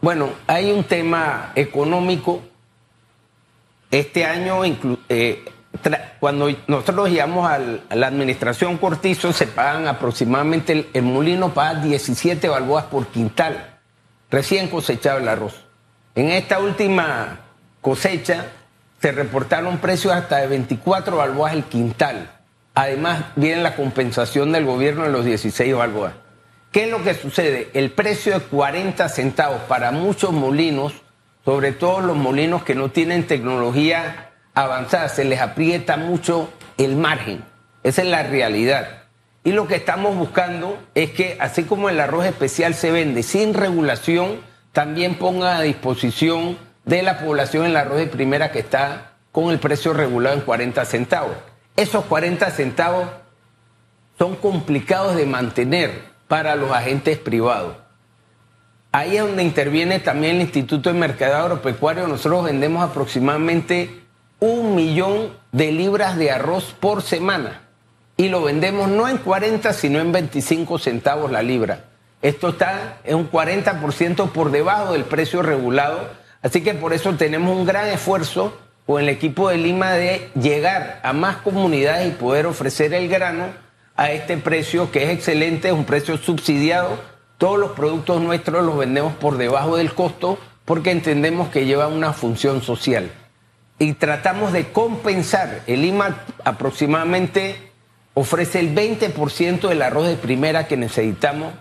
Bueno, 0.00 0.30
hay 0.46 0.70
un 0.70 0.84
tema 0.84 1.52
económico 1.54 2.42
este 3.90 4.24
año, 4.24 4.62
cuando 6.20 6.48
nosotros 6.68 7.10
llegamos 7.10 7.50
a 7.50 7.58
la 7.58 8.06
administración 8.06 8.78
Cortizo, 8.78 9.32
se 9.32 9.48
pagan 9.48 9.88
aproximadamente, 9.88 10.72
el, 10.72 10.88
el 10.94 11.02
molino 11.02 11.52
paga 11.52 11.82
17 11.82 12.48
balboas 12.48 12.84
por 12.84 13.08
quintal, 13.08 13.78
recién 14.30 14.68
cosechado 14.68 15.18
el 15.18 15.28
arroz. 15.28 15.64
En 16.14 16.30
esta 16.30 16.60
última 16.60 17.49
cosecha 17.80 18.46
se 19.00 19.12
reportaron 19.12 19.78
precios 19.78 20.12
hasta 20.12 20.38
de 20.38 20.46
24 20.46 21.16
balboas 21.16 21.54
el 21.54 21.64
quintal. 21.64 22.30
Además, 22.74 23.24
viene 23.36 23.62
la 23.62 23.76
compensación 23.76 24.52
del 24.52 24.64
gobierno 24.64 25.04
de 25.04 25.10
los 25.10 25.24
16 25.24 25.74
balboas. 25.74 26.12
¿Qué 26.70 26.84
es 26.84 26.90
lo 26.90 27.02
que 27.02 27.14
sucede? 27.14 27.70
El 27.74 27.90
precio 27.90 28.38
de 28.38 28.44
40 28.44 29.08
centavos 29.08 29.62
para 29.62 29.90
muchos 29.90 30.32
molinos, 30.32 30.92
sobre 31.44 31.72
todo 31.72 32.00
los 32.00 32.16
molinos 32.16 32.62
que 32.62 32.74
no 32.74 32.90
tienen 32.90 33.26
tecnología 33.26 34.30
avanzada, 34.54 35.08
se 35.08 35.24
les 35.24 35.40
aprieta 35.40 35.96
mucho 35.96 36.48
el 36.78 36.96
margen. 36.96 37.42
Esa 37.82 38.02
es 38.02 38.08
la 38.08 38.22
realidad. 38.22 39.00
Y 39.42 39.52
lo 39.52 39.66
que 39.66 39.76
estamos 39.76 40.14
buscando 40.14 40.78
es 40.94 41.10
que, 41.12 41.38
así 41.40 41.64
como 41.64 41.88
el 41.88 41.98
arroz 41.98 42.26
especial 42.26 42.74
se 42.74 42.92
vende 42.92 43.22
sin 43.22 43.54
regulación, 43.54 44.40
también 44.72 45.16
ponga 45.16 45.56
a 45.56 45.62
disposición 45.62 46.58
de 46.90 47.04
la 47.04 47.20
población 47.20 47.66
el 47.66 47.76
arroz 47.76 47.98
de 47.98 48.08
primera 48.08 48.50
que 48.50 48.58
está 48.58 49.12
con 49.30 49.52
el 49.52 49.60
precio 49.60 49.92
regulado 49.92 50.34
en 50.34 50.40
40 50.40 50.84
centavos. 50.84 51.36
Esos 51.76 52.04
40 52.06 52.50
centavos 52.50 53.06
son 54.18 54.34
complicados 54.34 55.14
de 55.14 55.24
mantener 55.24 56.02
para 56.26 56.56
los 56.56 56.72
agentes 56.72 57.16
privados. 57.16 57.76
Ahí 58.90 59.16
es 59.16 59.22
donde 59.22 59.44
interviene 59.44 60.00
también 60.00 60.34
el 60.34 60.42
Instituto 60.42 60.92
de 60.92 60.98
Mercado 60.98 61.36
Agropecuario. 61.36 62.08
Nosotros 62.08 62.42
vendemos 62.42 62.82
aproximadamente 62.82 64.02
un 64.40 64.74
millón 64.74 65.30
de 65.52 65.70
libras 65.70 66.16
de 66.16 66.32
arroz 66.32 66.74
por 66.80 67.02
semana 67.02 67.60
y 68.16 68.28
lo 68.30 68.42
vendemos 68.42 68.88
no 68.88 69.08
en 69.08 69.18
40, 69.18 69.72
sino 69.74 70.00
en 70.00 70.10
25 70.10 70.80
centavos 70.80 71.30
la 71.30 71.42
libra. 71.42 71.84
Esto 72.20 72.48
está 72.48 72.98
en 73.04 73.14
un 73.14 73.30
40% 73.30 74.32
por 74.32 74.50
debajo 74.50 74.92
del 74.92 75.04
precio 75.04 75.40
regulado, 75.40 76.18
así 76.42 76.62
que 76.62 76.74
por 76.74 76.92
eso 76.92 77.14
tenemos 77.14 77.56
un 77.56 77.64
gran 77.64 77.88
esfuerzo 77.88 78.56
con 78.86 79.02
el 79.02 79.08
equipo 79.08 79.48
de 79.48 79.58
Lima 79.58 79.92
de 79.92 80.30
llegar 80.34 81.00
a 81.02 81.12
más 81.12 81.36
comunidades 81.36 82.08
y 82.08 82.10
poder 82.12 82.46
ofrecer 82.46 82.92
el 82.94 83.08
grano 83.08 83.46
a 83.96 84.10
este 84.10 84.36
precio 84.36 84.90
que 84.90 85.04
es 85.04 85.10
excelente, 85.10 85.68
es 85.68 85.74
un 85.74 85.84
precio 85.84 86.16
subsidiado. 86.16 86.98
Todos 87.38 87.58
los 87.58 87.72
productos 87.72 88.20
nuestros 88.20 88.64
los 88.64 88.76
vendemos 88.76 89.12
por 89.14 89.36
debajo 89.36 89.76
del 89.76 89.94
costo 89.94 90.38
porque 90.64 90.90
entendemos 90.90 91.50
que 91.50 91.66
lleva 91.66 91.86
una 91.86 92.12
función 92.12 92.62
social. 92.62 93.10
Y 93.78 93.94
tratamos 93.94 94.52
de 94.52 94.72
compensar. 94.72 95.62
El 95.66 95.82
Lima 95.82 96.24
aproximadamente 96.44 97.70
ofrece 98.14 98.60
el 98.60 98.74
20% 98.74 99.68
del 99.68 99.82
arroz 99.82 100.06
de 100.06 100.16
primera 100.16 100.66
que 100.66 100.76
necesitamos 100.76 101.52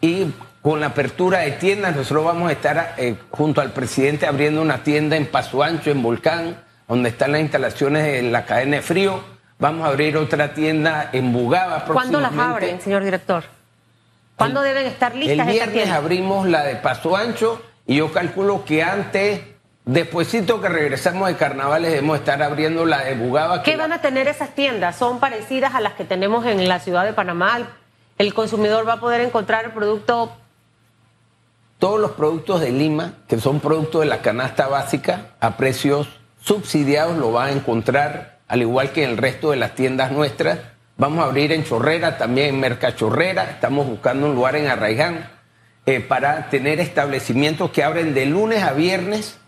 y 0.00 0.26
con 0.64 0.80
la 0.80 0.86
apertura 0.86 1.40
de 1.40 1.50
tiendas, 1.50 1.94
nosotros 1.94 2.24
vamos 2.24 2.48
a 2.48 2.52
estar 2.52 2.94
eh, 2.96 3.16
junto 3.30 3.60
al 3.60 3.72
presidente 3.72 4.26
abriendo 4.26 4.62
una 4.62 4.82
tienda 4.82 5.14
en 5.14 5.26
Paso 5.26 5.62
Ancho, 5.62 5.90
en 5.90 6.02
Volcán, 6.02 6.56
donde 6.88 7.10
están 7.10 7.32
las 7.32 7.42
instalaciones 7.42 8.02
de 8.02 8.22
la 8.22 8.46
cadena 8.46 8.76
de 8.76 8.82
frío. 8.82 9.22
Vamos 9.58 9.84
a 9.84 9.90
abrir 9.90 10.16
otra 10.16 10.54
tienda 10.54 11.10
en 11.12 11.34
Bugaba 11.34 11.84
¿Cuándo 11.84 12.18
las 12.18 12.34
abren, 12.34 12.80
señor 12.80 13.04
director? 13.04 13.44
¿Cuándo 14.36 14.62
deben 14.62 14.86
estar 14.86 15.14
listas 15.14 15.46
El 15.46 15.52
viernes 15.52 15.90
abrimos 15.90 16.48
la 16.48 16.64
de 16.64 16.76
Paso 16.76 17.14
Ancho 17.14 17.60
y 17.86 17.96
yo 17.96 18.10
calculo 18.10 18.64
que 18.64 18.82
antes, 18.82 19.42
despuesito 19.84 20.62
que 20.62 20.70
regresamos 20.70 21.28
de 21.28 21.36
carnavales, 21.36 21.90
debemos 21.90 22.20
estar 22.20 22.42
abriendo 22.42 22.86
la 22.86 23.04
de 23.04 23.16
Bugaba. 23.16 23.62
¿Qué 23.62 23.76
van 23.76 23.92
a 23.92 24.00
tener 24.00 24.28
esas 24.28 24.54
tiendas? 24.54 24.96
¿Son 24.96 25.20
parecidas 25.20 25.74
a 25.74 25.82
las 25.82 25.92
que 25.92 26.06
tenemos 26.06 26.46
en 26.46 26.66
la 26.66 26.80
ciudad 26.80 27.04
de 27.04 27.12
Panamá? 27.12 27.68
el 28.16 28.32
consumidor 28.32 28.86
va 28.88 28.94
a 28.94 29.00
poder 29.00 29.20
encontrar 29.20 29.64
el 29.64 29.72
producto. 29.72 30.32
Todos 31.78 32.00
los 32.00 32.12
productos 32.12 32.60
de 32.60 32.70
Lima, 32.70 33.14
que 33.28 33.38
son 33.38 33.60
productos 33.60 34.02
de 34.02 34.06
la 34.06 34.22
canasta 34.22 34.68
básica, 34.68 35.32
a 35.40 35.56
precios 35.56 36.08
subsidiados, 36.40 37.18
lo 37.18 37.32
va 37.32 37.46
a 37.46 37.52
encontrar, 37.52 38.38
al 38.48 38.62
igual 38.62 38.92
que 38.92 39.04
en 39.04 39.10
el 39.10 39.16
resto 39.16 39.50
de 39.50 39.56
las 39.56 39.74
tiendas 39.74 40.12
nuestras. 40.12 40.60
Vamos 40.96 41.24
a 41.24 41.28
abrir 41.28 41.52
en 41.52 41.64
Chorrera, 41.64 42.18
también 42.18 42.54
en 42.54 42.60
Mercachorrera. 42.60 43.50
Estamos 43.50 43.86
buscando 43.86 44.26
un 44.26 44.34
lugar 44.34 44.56
en 44.56 44.68
Arraigán 44.68 45.28
eh, 45.86 46.00
para 46.00 46.48
tener 46.50 46.80
establecimientos 46.80 47.70
que 47.70 47.82
abren 47.82 48.14
de 48.14 48.26
lunes 48.26 48.62
a 48.62 48.72
viernes. 48.72 49.38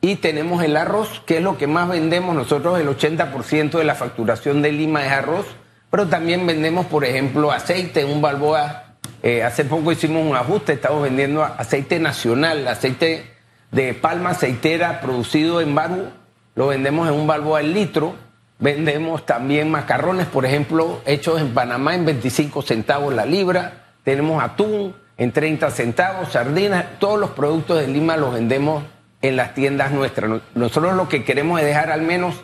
Y 0.00 0.16
tenemos 0.16 0.62
el 0.62 0.76
arroz, 0.76 1.22
que 1.26 1.38
es 1.38 1.42
lo 1.42 1.56
que 1.56 1.66
más 1.66 1.88
vendemos. 1.88 2.34
Nosotros 2.34 2.80
el 2.80 2.88
80% 2.88 3.78
de 3.78 3.84
la 3.84 3.94
facturación 3.94 4.62
de 4.62 4.72
Lima 4.72 5.06
es 5.06 5.12
arroz 5.12 5.46
pero 5.90 6.08
también 6.08 6.46
vendemos, 6.46 6.86
por 6.86 7.04
ejemplo, 7.04 7.52
aceite, 7.52 8.04
un 8.04 8.20
Balboa. 8.20 8.85
Eh, 9.22 9.42
hace 9.42 9.64
poco 9.64 9.92
hicimos 9.92 10.24
un 10.24 10.36
ajuste, 10.36 10.74
estamos 10.74 11.02
vendiendo 11.02 11.42
aceite 11.42 11.98
nacional, 11.98 12.66
aceite 12.68 13.24
de 13.70 13.94
palma 13.94 14.30
aceitera 14.30 15.00
producido 15.00 15.60
en 15.60 15.74
Barú, 15.74 16.08
lo 16.56 16.68
vendemos 16.68 17.06
en 17.08 17.14
un 17.14 17.26
Balboa 17.26 17.60
el 17.60 17.74
litro. 17.74 18.14
Vendemos 18.58 19.26
también 19.26 19.70
macarrones, 19.70 20.26
por 20.26 20.46
ejemplo, 20.46 21.02
hechos 21.04 21.38
en 21.38 21.52
Panamá 21.52 21.94
en 21.94 22.06
25 22.06 22.62
centavos 22.62 23.12
la 23.12 23.26
libra. 23.26 23.84
Tenemos 24.02 24.42
atún 24.42 24.96
en 25.18 25.32
30 25.32 25.70
centavos, 25.70 26.32
sardinas, 26.32 26.98
todos 26.98 27.20
los 27.20 27.30
productos 27.30 27.80
de 27.80 27.88
Lima 27.88 28.16
los 28.16 28.32
vendemos 28.32 28.84
en 29.20 29.36
las 29.36 29.52
tiendas 29.52 29.92
nuestras. 29.92 30.40
Nosotros 30.54 30.94
lo 30.94 31.10
que 31.10 31.24
queremos 31.24 31.60
es 31.60 31.66
dejar 31.66 31.90
al 31.90 32.00
menos 32.00 32.36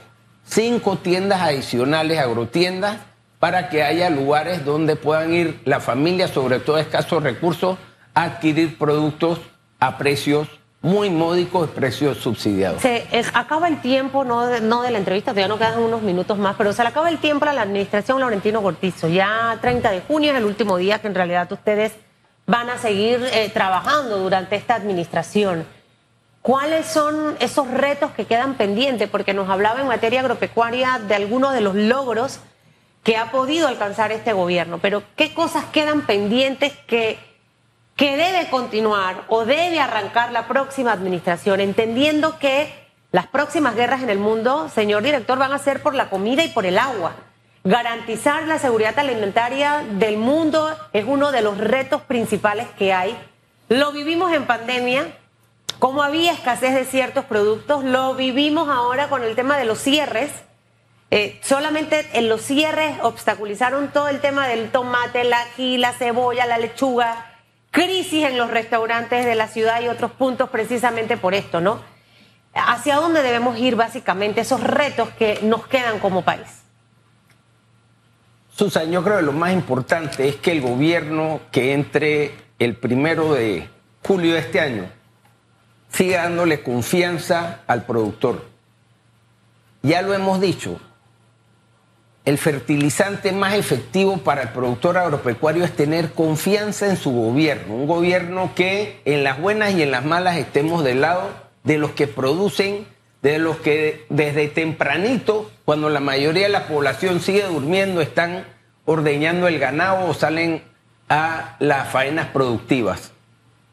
cinco 0.44 0.98
tiendas 0.98 1.40
adicionales, 1.40 2.18
agrotiendas, 2.18 2.98
para 3.42 3.70
que 3.70 3.82
haya 3.82 4.08
lugares 4.08 4.64
donde 4.64 4.94
puedan 4.94 5.34
ir 5.34 5.60
las 5.64 5.82
familias, 5.82 6.30
sobre 6.30 6.60
todo 6.60 6.78
escasos 6.78 7.24
recursos, 7.24 7.76
a 8.14 8.22
adquirir 8.22 8.78
productos 8.78 9.40
a 9.80 9.98
precios 9.98 10.46
muy 10.80 11.10
módicos, 11.10 11.68
precios 11.70 12.18
subsidiados. 12.18 12.80
Se 12.80 13.04
acaba 13.34 13.66
el 13.66 13.80
tiempo, 13.80 14.22
no 14.22 14.46
de, 14.46 14.60
no 14.60 14.82
de 14.82 14.92
la 14.92 14.98
entrevista, 14.98 15.32
todavía 15.32 15.48
no 15.48 15.58
quedan 15.58 15.80
unos 15.80 16.02
minutos 16.02 16.38
más, 16.38 16.54
pero 16.56 16.72
se 16.72 16.84
le 16.84 16.90
acaba 16.90 17.08
el 17.08 17.18
tiempo 17.18 17.44
a 17.46 17.52
la 17.52 17.62
administración 17.62 18.20
Laurentino 18.20 18.62
Cortizo. 18.62 19.08
Ya 19.08 19.58
30 19.60 19.90
de 19.90 20.02
junio 20.02 20.30
es 20.30 20.38
el 20.38 20.44
último 20.44 20.76
día 20.76 21.00
que 21.00 21.08
en 21.08 21.16
realidad 21.16 21.50
ustedes 21.50 21.94
van 22.46 22.70
a 22.70 22.78
seguir 22.78 23.28
eh, 23.32 23.50
trabajando 23.52 24.18
durante 24.18 24.54
esta 24.54 24.76
administración. 24.76 25.66
¿Cuáles 26.42 26.86
son 26.86 27.36
esos 27.40 27.68
retos 27.68 28.12
que 28.12 28.24
quedan 28.24 28.54
pendientes? 28.54 29.10
Porque 29.10 29.34
nos 29.34 29.50
hablaba 29.50 29.80
en 29.80 29.88
materia 29.88 30.20
agropecuaria 30.20 31.00
de 31.08 31.16
algunos 31.16 31.52
de 31.54 31.60
los 31.60 31.74
logros 31.74 32.38
que 33.02 33.16
ha 33.16 33.30
podido 33.30 33.68
alcanzar 33.68 34.12
este 34.12 34.32
gobierno, 34.32 34.78
pero 34.78 35.02
qué 35.16 35.34
cosas 35.34 35.64
quedan 35.66 36.02
pendientes 36.02 36.72
que, 36.86 37.18
que 37.96 38.16
debe 38.16 38.48
continuar 38.48 39.24
o 39.28 39.44
debe 39.44 39.80
arrancar 39.80 40.32
la 40.32 40.46
próxima 40.46 40.92
administración, 40.92 41.60
entendiendo 41.60 42.38
que 42.38 42.72
las 43.10 43.26
próximas 43.26 43.74
guerras 43.74 44.02
en 44.02 44.10
el 44.10 44.18
mundo, 44.18 44.68
señor 44.68 45.02
director, 45.02 45.38
van 45.38 45.52
a 45.52 45.58
ser 45.58 45.82
por 45.82 45.94
la 45.94 46.08
comida 46.08 46.44
y 46.44 46.48
por 46.48 46.64
el 46.64 46.78
agua. 46.78 47.14
Garantizar 47.64 48.44
la 48.44 48.58
seguridad 48.58 48.98
alimentaria 48.98 49.84
del 49.92 50.16
mundo 50.16 50.74
es 50.92 51.04
uno 51.06 51.30
de 51.30 51.42
los 51.42 51.58
retos 51.58 52.02
principales 52.02 52.68
que 52.78 52.92
hay. 52.92 53.16
Lo 53.68 53.92
vivimos 53.92 54.32
en 54.32 54.46
pandemia, 54.46 55.06
como 55.78 56.02
había 56.02 56.32
escasez 56.32 56.74
de 56.74 56.84
ciertos 56.84 57.24
productos, 57.24 57.84
lo 57.84 58.14
vivimos 58.14 58.68
ahora 58.68 59.08
con 59.08 59.24
el 59.24 59.34
tema 59.34 59.58
de 59.58 59.64
los 59.64 59.78
cierres 59.78 60.30
eh, 61.14 61.38
solamente 61.42 62.08
en 62.14 62.30
los 62.30 62.40
cierres 62.40 62.96
obstaculizaron 63.02 63.92
todo 63.92 64.08
el 64.08 64.20
tema 64.20 64.48
del 64.48 64.70
tomate, 64.70 65.20
el 65.20 65.32
ají, 65.34 65.76
la 65.76 65.92
cebolla, 65.92 66.46
la 66.46 66.56
lechuga, 66.56 67.36
crisis 67.70 68.24
en 68.24 68.38
los 68.38 68.50
restaurantes 68.50 69.26
de 69.26 69.34
la 69.34 69.46
ciudad 69.46 69.82
y 69.82 69.88
otros 69.88 70.12
puntos 70.12 70.48
precisamente 70.48 71.18
por 71.18 71.34
esto, 71.34 71.60
¿no? 71.60 71.80
¿Hacia 72.54 72.96
dónde 72.96 73.22
debemos 73.22 73.58
ir 73.58 73.76
básicamente 73.76 74.40
esos 74.40 74.62
retos 74.62 75.10
que 75.10 75.38
nos 75.42 75.66
quedan 75.66 75.98
como 75.98 76.22
país? 76.22 76.62
Susan, 78.56 78.90
yo 78.90 79.04
creo 79.04 79.18
que 79.18 79.22
lo 79.22 79.32
más 79.32 79.52
importante 79.52 80.26
es 80.26 80.36
que 80.36 80.52
el 80.52 80.62
gobierno 80.62 81.40
que 81.50 81.74
entre 81.74 82.34
el 82.58 82.74
primero 82.74 83.34
de 83.34 83.68
julio 84.02 84.32
de 84.32 84.38
este 84.38 84.60
año 84.60 84.86
siga 85.90 86.22
dándole 86.22 86.62
confianza 86.62 87.60
al 87.66 87.84
productor. 87.84 88.46
Ya 89.82 90.00
lo 90.00 90.14
hemos 90.14 90.40
dicho, 90.40 90.80
el 92.24 92.38
fertilizante 92.38 93.32
más 93.32 93.54
efectivo 93.54 94.18
para 94.18 94.42
el 94.42 94.48
productor 94.50 94.96
agropecuario 94.96 95.64
es 95.64 95.74
tener 95.74 96.12
confianza 96.12 96.88
en 96.88 96.96
su 96.96 97.10
gobierno, 97.10 97.74
un 97.74 97.86
gobierno 97.86 98.52
que 98.54 99.00
en 99.04 99.24
las 99.24 99.40
buenas 99.40 99.74
y 99.74 99.82
en 99.82 99.90
las 99.90 100.04
malas 100.04 100.36
estemos 100.36 100.84
del 100.84 101.00
lado 101.00 101.30
de 101.64 101.78
los 101.78 101.90
que 101.92 102.06
producen, 102.06 102.86
de 103.22 103.38
los 103.38 103.56
que 103.56 104.06
desde 104.08 104.48
tempranito, 104.48 105.50
cuando 105.64 105.90
la 105.90 106.00
mayoría 106.00 106.44
de 106.44 106.52
la 106.52 106.68
población 106.68 107.20
sigue 107.20 107.42
durmiendo, 107.42 108.00
están 108.00 108.44
ordeñando 108.84 109.48
el 109.48 109.58
ganado 109.58 110.08
o 110.08 110.14
salen 110.14 110.62
a 111.08 111.56
las 111.58 111.88
faenas 111.88 112.28
productivas. 112.28 113.12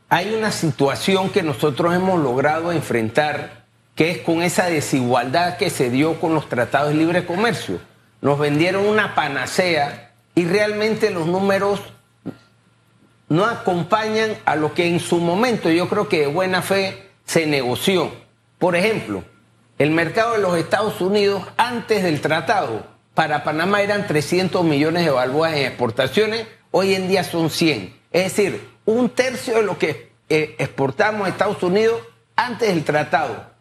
Hay 0.09 0.33
una 0.33 0.51
situación 0.51 1.29
que 1.29 1.43
nosotros 1.43 1.93
hemos 1.95 2.19
logrado 2.19 2.71
enfrentar 2.71 3.65
que 3.95 4.11
es 4.11 4.17
con 4.19 4.41
esa 4.41 4.65
desigualdad 4.65 5.57
que 5.57 5.69
se 5.69 5.89
dio 5.91 6.19
con 6.19 6.33
los 6.33 6.49
tratados 6.49 6.89
de 6.89 6.95
libre 6.95 7.25
comercio. 7.25 7.79
Nos 8.21 8.37
vendieron 8.37 8.85
una 8.85 9.15
panacea 9.15 10.11
y 10.35 10.45
realmente 10.45 11.09
los 11.11 11.27
números 11.27 11.81
no 13.29 13.45
acompañan 13.45 14.37
a 14.45 14.55
lo 14.55 14.73
que 14.73 14.87
en 14.87 14.99
su 14.99 15.19
momento 15.19 15.69
yo 15.69 15.87
creo 15.87 16.09
que 16.09 16.21
de 16.21 16.27
buena 16.27 16.61
fe 16.61 17.09
se 17.25 17.45
negoció. 17.45 18.11
Por 18.57 18.75
ejemplo, 18.75 19.23
el 19.77 19.91
mercado 19.91 20.33
de 20.33 20.39
los 20.39 20.57
Estados 20.57 20.99
Unidos 20.99 21.43
antes 21.55 22.03
del 22.03 22.19
tratado 22.21 22.85
para 23.13 23.43
Panamá 23.43 23.81
eran 23.81 24.07
300 24.07 24.63
millones 24.63 25.05
de 25.05 25.11
balboas 25.11 25.53
en 25.53 25.65
exportaciones, 25.65 26.47
hoy 26.71 26.95
en 26.95 27.07
día 27.07 27.23
son 27.23 27.49
100. 27.49 27.95
Es 28.11 28.23
decir, 28.23 28.67
un 28.85 29.09
tercio 29.09 29.55
de 29.55 29.63
lo 29.63 29.77
que 29.77 30.11
eh, 30.29 30.55
exportamos 30.57 31.25
a 31.25 31.29
Estados 31.29 31.61
Unidos 31.63 32.01
antes 32.35 32.69
del 32.69 32.83
tratado. 32.83 33.51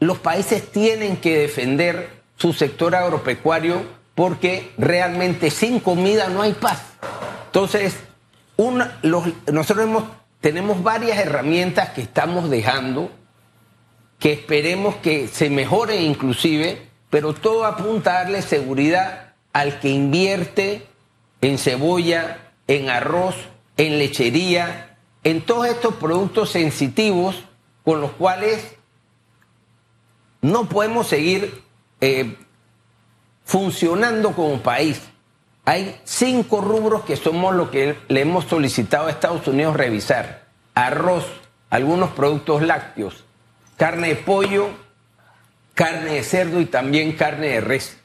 Los 0.00 0.18
países 0.18 0.70
tienen 0.70 1.16
que 1.16 1.38
defender 1.38 2.10
su 2.36 2.52
sector 2.52 2.94
agropecuario 2.94 3.82
porque 4.14 4.72
realmente 4.78 5.50
sin 5.50 5.80
comida 5.80 6.28
no 6.28 6.42
hay 6.42 6.52
paz. 6.52 6.82
Entonces, 7.46 7.98
nosotros 9.52 10.04
tenemos 10.40 10.82
varias 10.82 11.18
herramientas 11.18 11.90
que 11.90 12.02
estamos 12.02 12.50
dejando, 12.50 13.10
que 14.18 14.32
esperemos 14.32 14.96
que 14.96 15.28
se 15.28 15.50
mejoren 15.50 16.02
inclusive, 16.02 16.88
pero 17.10 17.32
todo 17.34 17.64
apunta 17.64 18.12
a 18.12 18.24
darle 18.24 18.42
seguridad 18.42 19.34
al 19.52 19.80
que 19.80 19.88
invierte 19.88 20.86
en 21.40 21.58
cebolla, 21.58 22.38
en 22.66 22.88
arroz, 22.88 23.36
en 23.76 23.98
lechería, 23.98 24.96
en 25.24 25.40
todos 25.40 25.66
estos 25.66 25.94
productos 25.94 26.50
sensitivos 26.50 27.44
con 27.84 28.00
los 28.00 28.12
cuales 28.12 28.76
no 30.42 30.68
podemos 30.68 31.06
seguir 31.06 31.62
eh, 32.00 32.36
funcionando 33.44 34.32
como 34.32 34.62
país. 34.62 35.00
Hay 35.64 36.00
cinco 36.04 36.60
rubros 36.60 37.04
que 37.04 37.16
somos 37.16 37.54
lo 37.54 37.70
que 37.70 37.96
le 38.08 38.20
hemos 38.20 38.44
solicitado 38.44 39.06
a 39.06 39.10
Estados 39.10 39.46
Unidos 39.46 39.76
revisar. 39.76 40.44
Arroz, 40.74 41.24
algunos 41.70 42.10
productos 42.10 42.62
lácteos, 42.62 43.24
carne 43.76 44.08
de 44.08 44.16
pollo, 44.16 44.68
carne 45.74 46.14
de 46.14 46.22
cerdo 46.22 46.60
y 46.60 46.66
también 46.66 47.12
carne 47.12 47.48
de 47.48 47.60
res. 47.60 47.96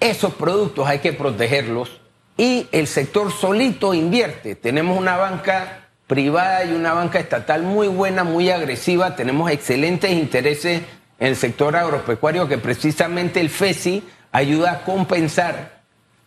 Esos 0.00 0.34
productos 0.34 0.88
hay 0.88 1.00
que 1.00 1.12
protegerlos 1.12 2.00
y 2.36 2.68
el 2.72 2.86
sector 2.86 3.30
solito 3.30 3.92
invierte. 3.92 4.54
Tenemos 4.54 4.98
una 4.98 5.16
banca 5.16 5.88
privada 6.06 6.64
y 6.64 6.72
una 6.72 6.92
banca 6.94 7.20
estatal 7.20 7.62
muy 7.62 7.86
buena, 7.86 8.24
muy 8.24 8.50
agresiva. 8.50 9.14
Tenemos 9.14 9.50
excelentes 9.50 10.10
intereses 10.10 10.82
en 11.18 11.26
el 11.26 11.36
sector 11.36 11.76
agropecuario 11.76 12.48
que 12.48 12.58
precisamente 12.58 13.40
el 13.40 13.50
FESI 13.50 14.02
ayuda 14.32 14.72
a 14.72 14.84
compensar. 14.84 15.82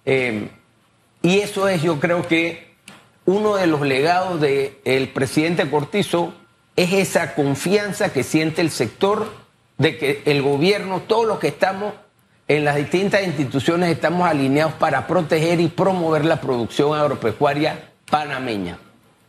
Eh, 0.05 0.49
y 1.21 1.39
eso 1.39 1.67
es, 1.67 1.81
yo 1.81 1.99
creo 1.99 2.27
que 2.27 2.73
uno 3.25 3.55
de 3.55 3.67
los 3.67 3.81
legados 3.81 4.41
del 4.41 5.09
presidente 5.13 5.69
Cortizo 5.69 6.33
es 6.75 6.91
esa 6.93 7.35
confianza 7.35 8.11
que 8.11 8.23
siente 8.23 8.61
el 8.61 8.71
sector 8.71 9.31
de 9.77 9.97
que 9.97 10.21
el 10.25 10.41
gobierno, 10.41 11.01
todos 11.01 11.25
los 11.25 11.39
que 11.39 11.47
estamos 11.47 11.93
en 12.47 12.65
las 12.65 12.75
distintas 12.75 13.23
instituciones, 13.23 13.89
estamos 13.89 14.27
alineados 14.27 14.73
para 14.73 15.07
proteger 15.07 15.61
y 15.61 15.67
promover 15.67 16.25
la 16.25 16.41
producción 16.41 16.97
agropecuaria 16.97 17.91
panameña. 18.09 18.77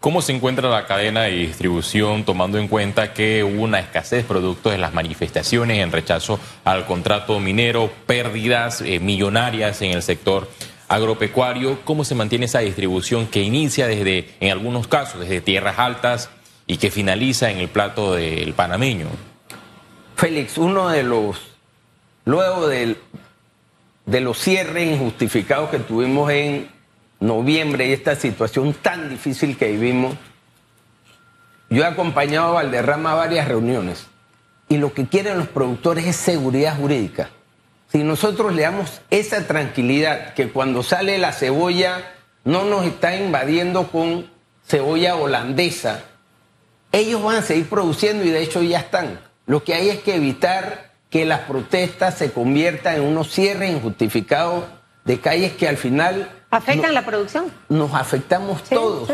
¿Cómo 0.05 0.21
se 0.21 0.33
encuentra 0.33 0.69
la 0.69 0.87
cadena 0.87 1.23
de 1.23 1.31
distribución 1.31 2.25
tomando 2.25 2.59
en 2.59 2.69
cuenta 2.69 3.15
que 3.15 3.43
hubo 3.43 3.63
una 3.63 3.79
escasez 3.79 4.23
producto 4.27 4.69
de 4.69 4.77
las 4.77 4.93
manifestaciones 4.93 5.79
en 5.79 5.93
rechazo 5.93 6.39
al 6.63 6.85
contrato 6.85 7.41
minero, 7.41 7.91
pérdidas 8.05 8.83
eh, 8.83 9.01
millonarias 9.01 9.81
en 9.81 9.93
el 9.93 10.03
sector 10.03 10.51
agropecuario? 10.89 11.79
¿Cómo 11.87 12.05
se 12.05 12.15
mantiene 12.15 12.45
esa 12.45 12.59
distribución 12.59 13.29
que 13.29 13.41
inicia 13.41 13.87
desde, 13.87 14.35
en 14.41 14.53
algunos 14.53 14.89
casos, 14.89 15.21
desde 15.21 15.41
tierras 15.41 15.79
altas 15.79 16.29
y 16.67 16.77
que 16.77 16.91
finaliza 16.91 17.51
en 17.51 17.57
el 17.57 17.69
plato 17.69 18.13
del 18.13 18.53
panameño? 18.53 19.07
Félix, 20.17 20.59
uno 20.59 20.91
de 20.91 21.03
los, 21.03 21.39
luego 22.27 22.69
de 22.69 22.95
los 24.21 24.39
cierres 24.39 24.87
injustificados 24.87 25.71
que 25.71 25.79
tuvimos 25.79 26.31
en 26.31 26.74
noviembre 27.21 27.87
y 27.87 27.93
esta 27.93 28.17
situación 28.17 28.75
tan 28.75 29.09
difícil 29.09 29.57
que 29.57 29.73
vivimos, 29.73 30.17
yo 31.71 31.83
he 31.83 31.87
acompañado 31.87 32.49
a 32.49 32.63
Valderrama 32.63 33.13
a 33.13 33.17
varias 33.17 33.49
reuniones 33.49 34.07
y 34.69 34.77
lo 34.77 34.93
que 34.93 35.07
quieren 35.07 35.39
los 35.39 35.49
productores 35.49 36.07
es 36.07 36.17
seguridad 36.17 36.77
jurídica. 36.77 37.31
Si 37.91 38.03
nosotros 38.03 38.55
le 38.55 38.63
damos 38.63 39.01
esa 39.11 39.47
tranquilidad 39.47 40.35
que 40.35 40.51
cuando 40.51 40.83
sale 40.83 41.19
la 41.19 41.33
cebolla 41.33 42.13
no 42.45 42.65
nos 42.65 42.85
está 42.85 43.17
invadiendo 43.17 43.89
con 43.89 44.31
cebolla 44.67 45.17
holandesa, 45.17 46.05
ellos 46.93 47.23
van 47.23 47.37
a 47.37 47.43
seguir 47.43 47.69
produciendo 47.69 48.25
y 48.25 48.31
de 48.31 48.43
hecho 48.43 48.63
ya 48.63 48.81
están. 48.81 49.21
Lo 49.47 49.65
que 49.65 49.75
hay 49.75 49.91
es 49.91 50.01
que 50.01 50.17
evitar 50.17 50.93
que 51.11 51.25
las 51.25 51.41
protestas 51.41 52.19
se 52.19 52.33
conviertan 52.33 52.97
en 52.97 53.03
unos 53.03 53.31
cierres 53.31 53.71
injustificados 53.71 54.65
de 55.05 55.21
calles 55.21 55.53
que 55.53 55.69
al 55.69 55.77
final 55.77 56.31
¿Afectan 56.57 56.95
la 56.95 57.05
producción? 57.05 57.53
Nos 57.69 57.93
afectamos 57.95 58.63
todos. 58.65 59.11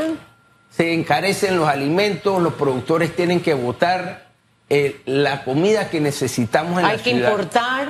Se 0.68 0.92
encarecen 0.92 1.56
los 1.56 1.68
alimentos, 1.68 2.40
los 2.42 2.54
productores 2.54 3.16
tienen 3.16 3.40
que 3.40 3.54
votar 3.54 4.30
eh, 4.68 5.00
la 5.06 5.42
comida 5.42 5.88
que 5.88 6.00
necesitamos 6.00 6.78
en 6.78 6.84
Hay 6.84 6.98
la 6.98 7.02
ciudad. 7.02 7.16
Hay 7.16 7.22
que 7.24 7.30
importar. 7.32 7.88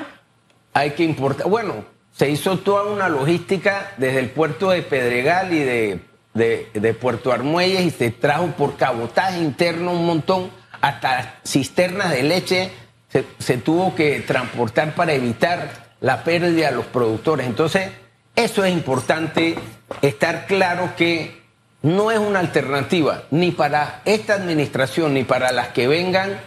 Hay 0.72 0.90
que 0.92 1.02
importar. 1.02 1.48
Bueno, 1.48 1.84
se 2.12 2.30
hizo 2.30 2.58
toda 2.60 2.84
una 2.84 3.08
logística 3.08 3.92
desde 3.96 4.20
el 4.20 4.30
puerto 4.30 4.70
de 4.70 4.82
Pedregal 4.82 5.52
y 5.52 5.58
de, 5.58 6.00
de, 6.32 6.94
Puerto 6.94 7.32
Armuelles 7.32 7.82
y 7.82 7.90
se 7.90 8.10
trajo 8.12 8.46
por 8.52 8.76
cabotaje 8.76 9.40
interno 9.40 9.92
un 9.92 10.06
montón, 10.06 10.50
hasta 10.80 11.40
cisternas 11.44 12.12
de 12.12 12.22
leche 12.22 12.70
se, 13.08 13.24
se 13.38 13.58
tuvo 13.58 13.94
que 13.96 14.20
transportar 14.20 14.94
para 14.94 15.12
evitar 15.12 15.89
la 16.00 16.24
pérdida 16.24 16.68
a 16.68 16.72
los 16.72 16.86
productores. 16.86 17.46
Entonces, 17.46 17.90
eso 18.36 18.64
es 18.64 18.72
importante 18.72 19.56
estar 20.02 20.46
claro 20.46 20.94
que 20.96 21.40
no 21.82 22.10
es 22.10 22.18
una 22.18 22.40
alternativa 22.40 23.22
ni 23.30 23.50
para 23.50 24.02
esta 24.04 24.34
administración 24.34 25.14
ni 25.14 25.24
para 25.24 25.52
las 25.52 25.68
que 25.68 25.88
vengan 25.88 26.38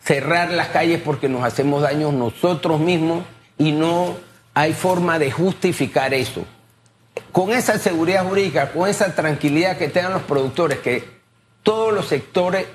cerrar 0.00 0.52
las 0.52 0.68
calles 0.68 1.00
porque 1.04 1.28
nos 1.28 1.42
hacemos 1.42 1.82
daño 1.82 2.12
nosotros 2.12 2.78
mismos 2.78 3.24
y 3.58 3.72
no 3.72 4.16
hay 4.54 4.72
forma 4.72 5.18
de 5.18 5.32
justificar 5.32 6.14
eso. 6.14 6.44
Con 7.32 7.50
esa 7.50 7.78
seguridad 7.78 8.26
jurídica, 8.26 8.72
con 8.72 8.88
esa 8.88 9.14
tranquilidad 9.14 9.76
que 9.76 9.88
tengan 9.88 10.12
los 10.12 10.22
productores, 10.22 10.78
que 10.78 11.04
todos 11.62 11.92
los 11.92 12.06
sectores, 12.06 12.66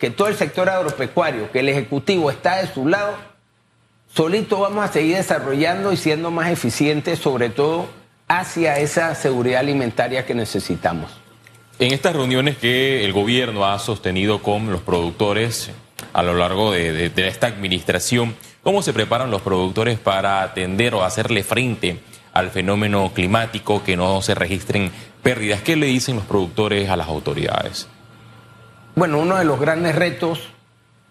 que 0.00 0.10
todo 0.10 0.28
el 0.28 0.36
sector 0.36 0.70
agropecuario, 0.70 1.52
que 1.52 1.60
el 1.60 1.68
Ejecutivo 1.68 2.30
está 2.30 2.56
de 2.56 2.72
su 2.72 2.88
lado, 2.88 3.14
solito 4.12 4.60
vamos 4.60 4.84
a 4.84 4.92
seguir 4.92 5.16
desarrollando 5.16 5.92
y 5.92 5.96
siendo 5.96 6.30
más 6.30 6.50
eficientes, 6.50 7.18
sobre 7.18 7.50
todo 7.50 7.86
hacia 8.28 8.78
esa 8.78 9.14
seguridad 9.14 9.60
alimentaria 9.60 10.26
que 10.26 10.34
necesitamos. 10.34 11.10
En 11.78 11.92
estas 11.92 12.14
reuniones 12.14 12.58
que 12.58 13.04
el 13.04 13.12
gobierno 13.12 13.64
ha 13.64 13.78
sostenido 13.78 14.42
con 14.42 14.70
los 14.72 14.80
productores 14.80 15.70
a 16.12 16.22
lo 16.22 16.34
largo 16.34 16.72
de, 16.72 17.12
esta 17.16 17.46
administración, 17.46 18.34
¿cómo 18.62 18.82
se 18.82 18.92
preparan 18.92 19.30
los 19.30 19.42
productores 19.42 19.98
para 19.98 20.42
atender 20.42 20.94
o 20.94 21.04
hacerle 21.04 21.44
frente 21.44 22.00
al 22.32 22.50
fenómeno 22.50 23.12
climático, 23.14 23.84
que 23.84 23.96
no 23.96 24.20
se 24.22 24.34
registren 24.34 24.90
pérdidas? 25.22 25.62
¿Qué 25.62 25.76
le 25.76 25.86
dicen 25.86 26.16
los 26.16 26.24
productores 26.24 26.90
a 26.90 26.96
las 26.96 27.08
autoridades? 27.08 27.88
Bueno, 28.96 29.20
uno 29.20 29.36
de 29.36 29.44
los 29.44 29.60
grandes 29.60 29.94
retos 29.94 30.40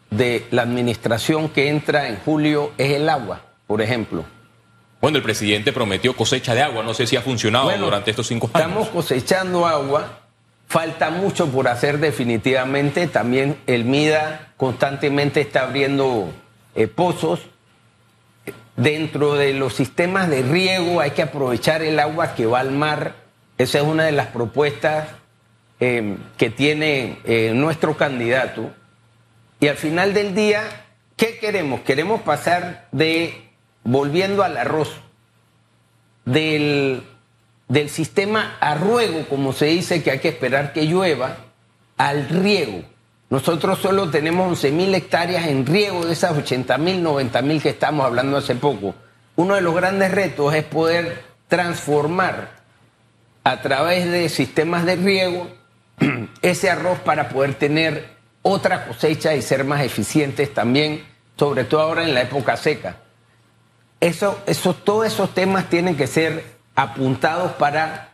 de 0.09 0.45
la 0.51 0.61
administración 0.61 1.49
que 1.49 1.69
entra 1.69 2.07
en 2.07 2.17
julio 2.17 2.71
es 2.77 2.93
el 2.93 3.09
agua, 3.09 3.41
por 3.65 3.81
ejemplo. 3.81 4.25
Bueno, 5.01 5.17
el 5.17 5.23
presidente 5.23 5.71
prometió 5.71 6.15
cosecha 6.15 6.55
de 6.55 6.63
agua, 6.63 6.83
no 6.83 6.93
sé 6.93 7.05
si 7.05 7.15
ha 7.15 7.21
funcionado 7.21 7.71
durante 7.77 8.11
estos 8.11 8.27
cinco 8.27 8.49
años. 8.53 8.67
Estamos 8.67 8.89
cosechando 8.89 9.67
agua, 9.67 10.19
falta 10.67 11.11
mucho 11.11 11.47
por 11.47 11.67
hacer 11.67 11.99
definitivamente, 11.99 13.07
también 13.07 13.57
el 13.67 13.85
MIDA 13.85 14.53
constantemente 14.57 15.41
está 15.41 15.63
abriendo 15.63 16.31
eh, 16.75 16.87
pozos. 16.87 17.41
Dentro 18.75 19.33
de 19.35 19.53
los 19.53 19.73
sistemas 19.73 20.29
de 20.29 20.43
riego 20.43 20.99
hay 20.99 21.11
que 21.11 21.23
aprovechar 21.23 21.81
el 21.81 21.99
agua 21.99 22.35
que 22.35 22.45
va 22.45 22.59
al 22.59 22.71
mar, 22.71 23.15
esa 23.57 23.79
es 23.79 23.83
una 23.83 24.05
de 24.05 24.11
las 24.11 24.27
propuestas 24.27 25.09
eh, 25.79 26.17
que 26.37 26.49
tiene 26.49 27.19
eh, 27.23 27.51
nuestro 27.53 27.97
candidato. 27.97 28.71
Y 29.59 29.67
al 29.67 29.77
final 29.77 30.13
del 30.13 30.35
día, 30.35 30.63
¿qué 31.15 31.37
queremos? 31.39 31.81
Queremos 31.81 32.21
pasar 32.21 32.87
de 32.91 33.49
volviendo 33.83 34.43
al 34.43 34.57
arroz, 34.57 34.91
del, 36.25 37.03
del 37.69 37.89
sistema 37.89 38.57
a 38.59 38.75
ruego, 38.75 39.25
como 39.29 39.53
se 39.53 39.67
dice 39.67 40.03
que 40.03 40.11
hay 40.11 40.19
que 40.19 40.29
esperar 40.29 40.73
que 40.73 40.85
llueva, 40.85 41.37
al 41.97 42.27
riego. 42.27 42.83
Nosotros 43.29 43.79
solo 43.79 44.09
tenemos 44.09 44.47
11 44.49 44.71
mil 44.71 44.93
hectáreas 44.93 45.47
en 45.47 45.65
riego 45.65 46.05
de 46.05 46.13
esas 46.13 46.37
80 46.37 46.77
mil, 46.77 47.01
90 47.01 47.41
mil 47.41 47.61
que 47.61 47.69
estamos 47.69 48.05
hablando 48.05 48.37
hace 48.37 48.55
poco. 48.55 48.93
Uno 49.35 49.55
de 49.55 49.61
los 49.61 49.73
grandes 49.75 50.11
retos 50.11 50.53
es 50.53 50.63
poder 50.63 51.23
transformar 51.47 52.51
a 53.43 53.61
través 53.61 54.09
de 54.09 54.29
sistemas 54.29 54.85
de 54.85 54.97
riego 54.97 55.47
ese 56.41 56.69
arroz 56.69 56.99
para 56.99 57.29
poder 57.29 57.55
tener 57.55 58.16
otra 58.47 58.85
cosecha 58.85 59.35
y 59.35 59.41
ser 59.41 59.63
más 59.63 59.81
eficientes 59.81 60.53
también, 60.53 61.05
sobre 61.35 61.63
todo 61.63 61.81
ahora 61.81 62.03
en 62.03 62.13
la 62.13 62.21
época 62.21 62.57
seca. 62.57 62.97
Eso, 63.99 64.39
eso, 64.45 64.73
todos 64.73 65.07
esos 65.07 65.33
temas 65.33 65.69
tienen 65.69 65.97
que 65.97 66.07
ser 66.07 66.43
apuntados 66.75 67.53
para, 67.53 68.11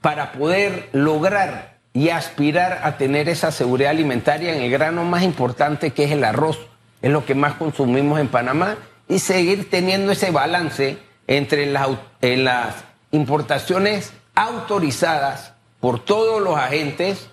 para 0.00 0.32
poder 0.32 0.88
lograr 0.92 1.76
y 1.92 2.10
aspirar 2.10 2.80
a 2.82 2.96
tener 2.96 3.28
esa 3.28 3.52
seguridad 3.52 3.90
alimentaria 3.90 4.54
en 4.54 4.62
el 4.62 4.70
grano 4.70 5.04
más 5.04 5.22
importante 5.22 5.92
que 5.92 6.04
es 6.04 6.12
el 6.12 6.24
arroz, 6.24 6.58
es 7.02 7.10
lo 7.10 7.24
que 7.24 7.34
más 7.34 7.54
consumimos 7.54 8.20
en 8.20 8.28
Panamá, 8.28 8.76
y 9.08 9.18
seguir 9.18 9.70
teniendo 9.70 10.12
ese 10.12 10.30
balance 10.30 10.98
entre 11.26 11.66
las, 11.66 11.88
las 12.20 12.74
importaciones 13.12 14.12
autorizadas 14.34 15.52
por 15.80 16.04
todos 16.04 16.42
los 16.42 16.56
agentes 16.56 17.28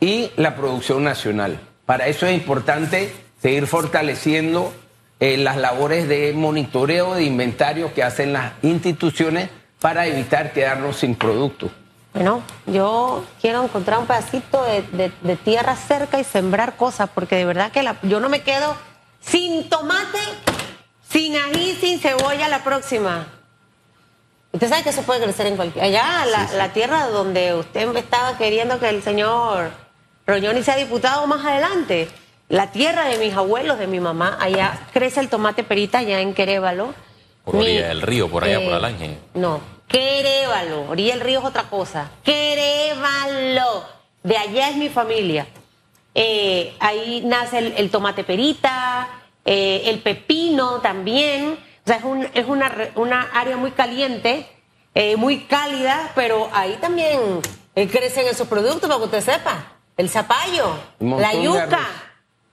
y 0.00 0.30
la 0.36 0.56
producción 0.56 1.04
nacional. 1.04 1.60
Para 1.86 2.06
eso 2.08 2.26
es 2.26 2.34
importante 2.34 3.12
seguir 3.40 3.66
fortaleciendo 3.66 4.72
eh, 5.20 5.36
las 5.36 5.56
labores 5.56 6.08
de 6.08 6.32
monitoreo 6.32 7.14
de 7.14 7.24
inventario 7.24 7.92
que 7.92 8.02
hacen 8.02 8.32
las 8.32 8.52
instituciones 8.62 9.50
para 9.78 10.06
evitar 10.06 10.52
quedarnos 10.52 10.96
sin 10.96 11.14
productos. 11.14 11.70
Bueno, 12.12 12.42
yo 12.66 13.24
quiero 13.40 13.62
encontrar 13.62 14.00
un 14.00 14.06
pedacito 14.06 14.64
de, 14.64 15.36
tierra 15.44 15.76
cerca 15.76 16.18
y 16.18 16.24
sembrar 16.24 16.76
cosas, 16.76 17.08
porque 17.14 17.36
de 17.36 17.44
verdad 17.44 17.70
que 17.70 17.88
yo 18.02 18.18
no 18.18 18.28
me 18.28 18.42
quedo 18.42 18.74
sin 19.20 19.68
tomate, 19.68 20.18
sin 21.08 21.36
ají, 21.36 21.76
sin 21.80 22.00
cebolla 22.00 22.48
la 22.48 22.64
próxima. 22.64 23.26
Usted 24.52 24.68
sabe 24.68 24.82
que 24.82 24.90
eso 24.90 25.02
puede 25.02 25.22
crecer 25.22 25.46
en 25.46 25.56
cualquier. 25.56 25.84
Allá, 25.84 26.26
la, 26.56 26.72
tierra 26.72 27.06
donde 27.06 27.54
usted 27.54 27.94
estaba 27.96 28.36
queriendo 28.36 28.80
que 28.80 28.88
el 28.88 29.02
señor 29.02 29.70
Roñoni 30.30 30.62
sea 30.62 30.76
diputado 30.76 31.26
más 31.26 31.44
adelante, 31.44 32.08
la 32.48 32.70
tierra 32.70 33.06
de 33.06 33.18
mis 33.18 33.34
abuelos, 33.34 33.80
de 33.80 33.88
mi 33.88 33.98
mamá, 33.98 34.38
allá 34.40 34.86
crece 34.92 35.18
el 35.18 35.28
tomate 35.28 35.64
perita, 35.64 35.98
allá 35.98 36.20
en 36.20 36.34
Querévalo. 36.34 36.94
Por 37.44 37.56
orilla 37.56 37.88
del 37.88 38.00
río, 38.00 38.28
por 38.28 38.44
allá, 38.44 38.60
por 38.60 38.72
Alange. 38.72 39.06
Eh, 39.06 39.18
no, 39.34 39.60
Querévalo, 39.88 40.88
orilla 40.88 41.14
del 41.14 41.22
río 41.22 41.40
es 41.40 41.44
otra 41.44 41.64
cosa. 41.64 42.12
Querévalo, 42.22 43.84
de 44.22 44.36
allá 44.36 44.70
es 44.70 44.76
mi 44.76 44.88
familia. 44.88 45.48
Eh, 46.14 46.76
ahí 46.78 47.22
nace 47.26 47.58
el, 47.58 47.90
tomate 47.90 48.22
perita, 48.22 49.08
eh, 49.44 49.82
el 49.86 49.98
pepino 49.98 50.80
también. 50.80 51.58
O 51.84 51.86
sea, 51.88 52.00
es, 52.34 52.46
una, 52.46 53.22
área 53.34 53.56
muy 53.56 53.72
caliente, 53.72 54.46
eh, 54.94 55.16
muy 55.16 55.40
cálida, 55.40 56.12
pero 56.14 56.48
ahí 56.52 56.78
también 56.80 57.18
crecen 57.74 58.28
esos 58.28 58.46
productos, 58.46 58.88
para 58.88 59.00
que 59.00 59.06
usted 59.06 59.22
sepa. 59.22 59.79
El 60.00 60.08
zapallo, 60.08 60.78
la 60.98 61.34
yuca 61.34 61.86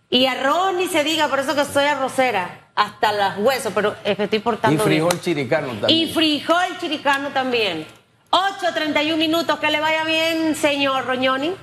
y 0.10 0.26
arroz, 0.26 0.74
ni 0.74 0.90
se 0.90 1.06
diga, 1.06 1.30
por 1.30 1.40
eso 1.40 1.56
que 1.56 1.64
soy 1.64 1.86
arrocera 1.86 2.68
hasta 2.76 3.14
los 3.14 3.46
huesos, 3.46 3.72
pero 3.74 3.96
estoy 4.04 4.40
portando. 4.40 4.84
Y 4.84 4.86
frijol 4.86 5.22
chiricano 5.22 5.68
también. 5.68 5.90
Y 5.90 6.14
frijol 6.14 6.78
chiricano 6.82 7.30
también. 7.30 7.88
8.31 8.32 9.16
minutos, 9.16 9.60
que 9.60 9.72
le 9.72 9.80
vaya 9.80 10.04
bien, 10.04 10.58
señor 10.58 11.06
Roñoni. 11.06 11.56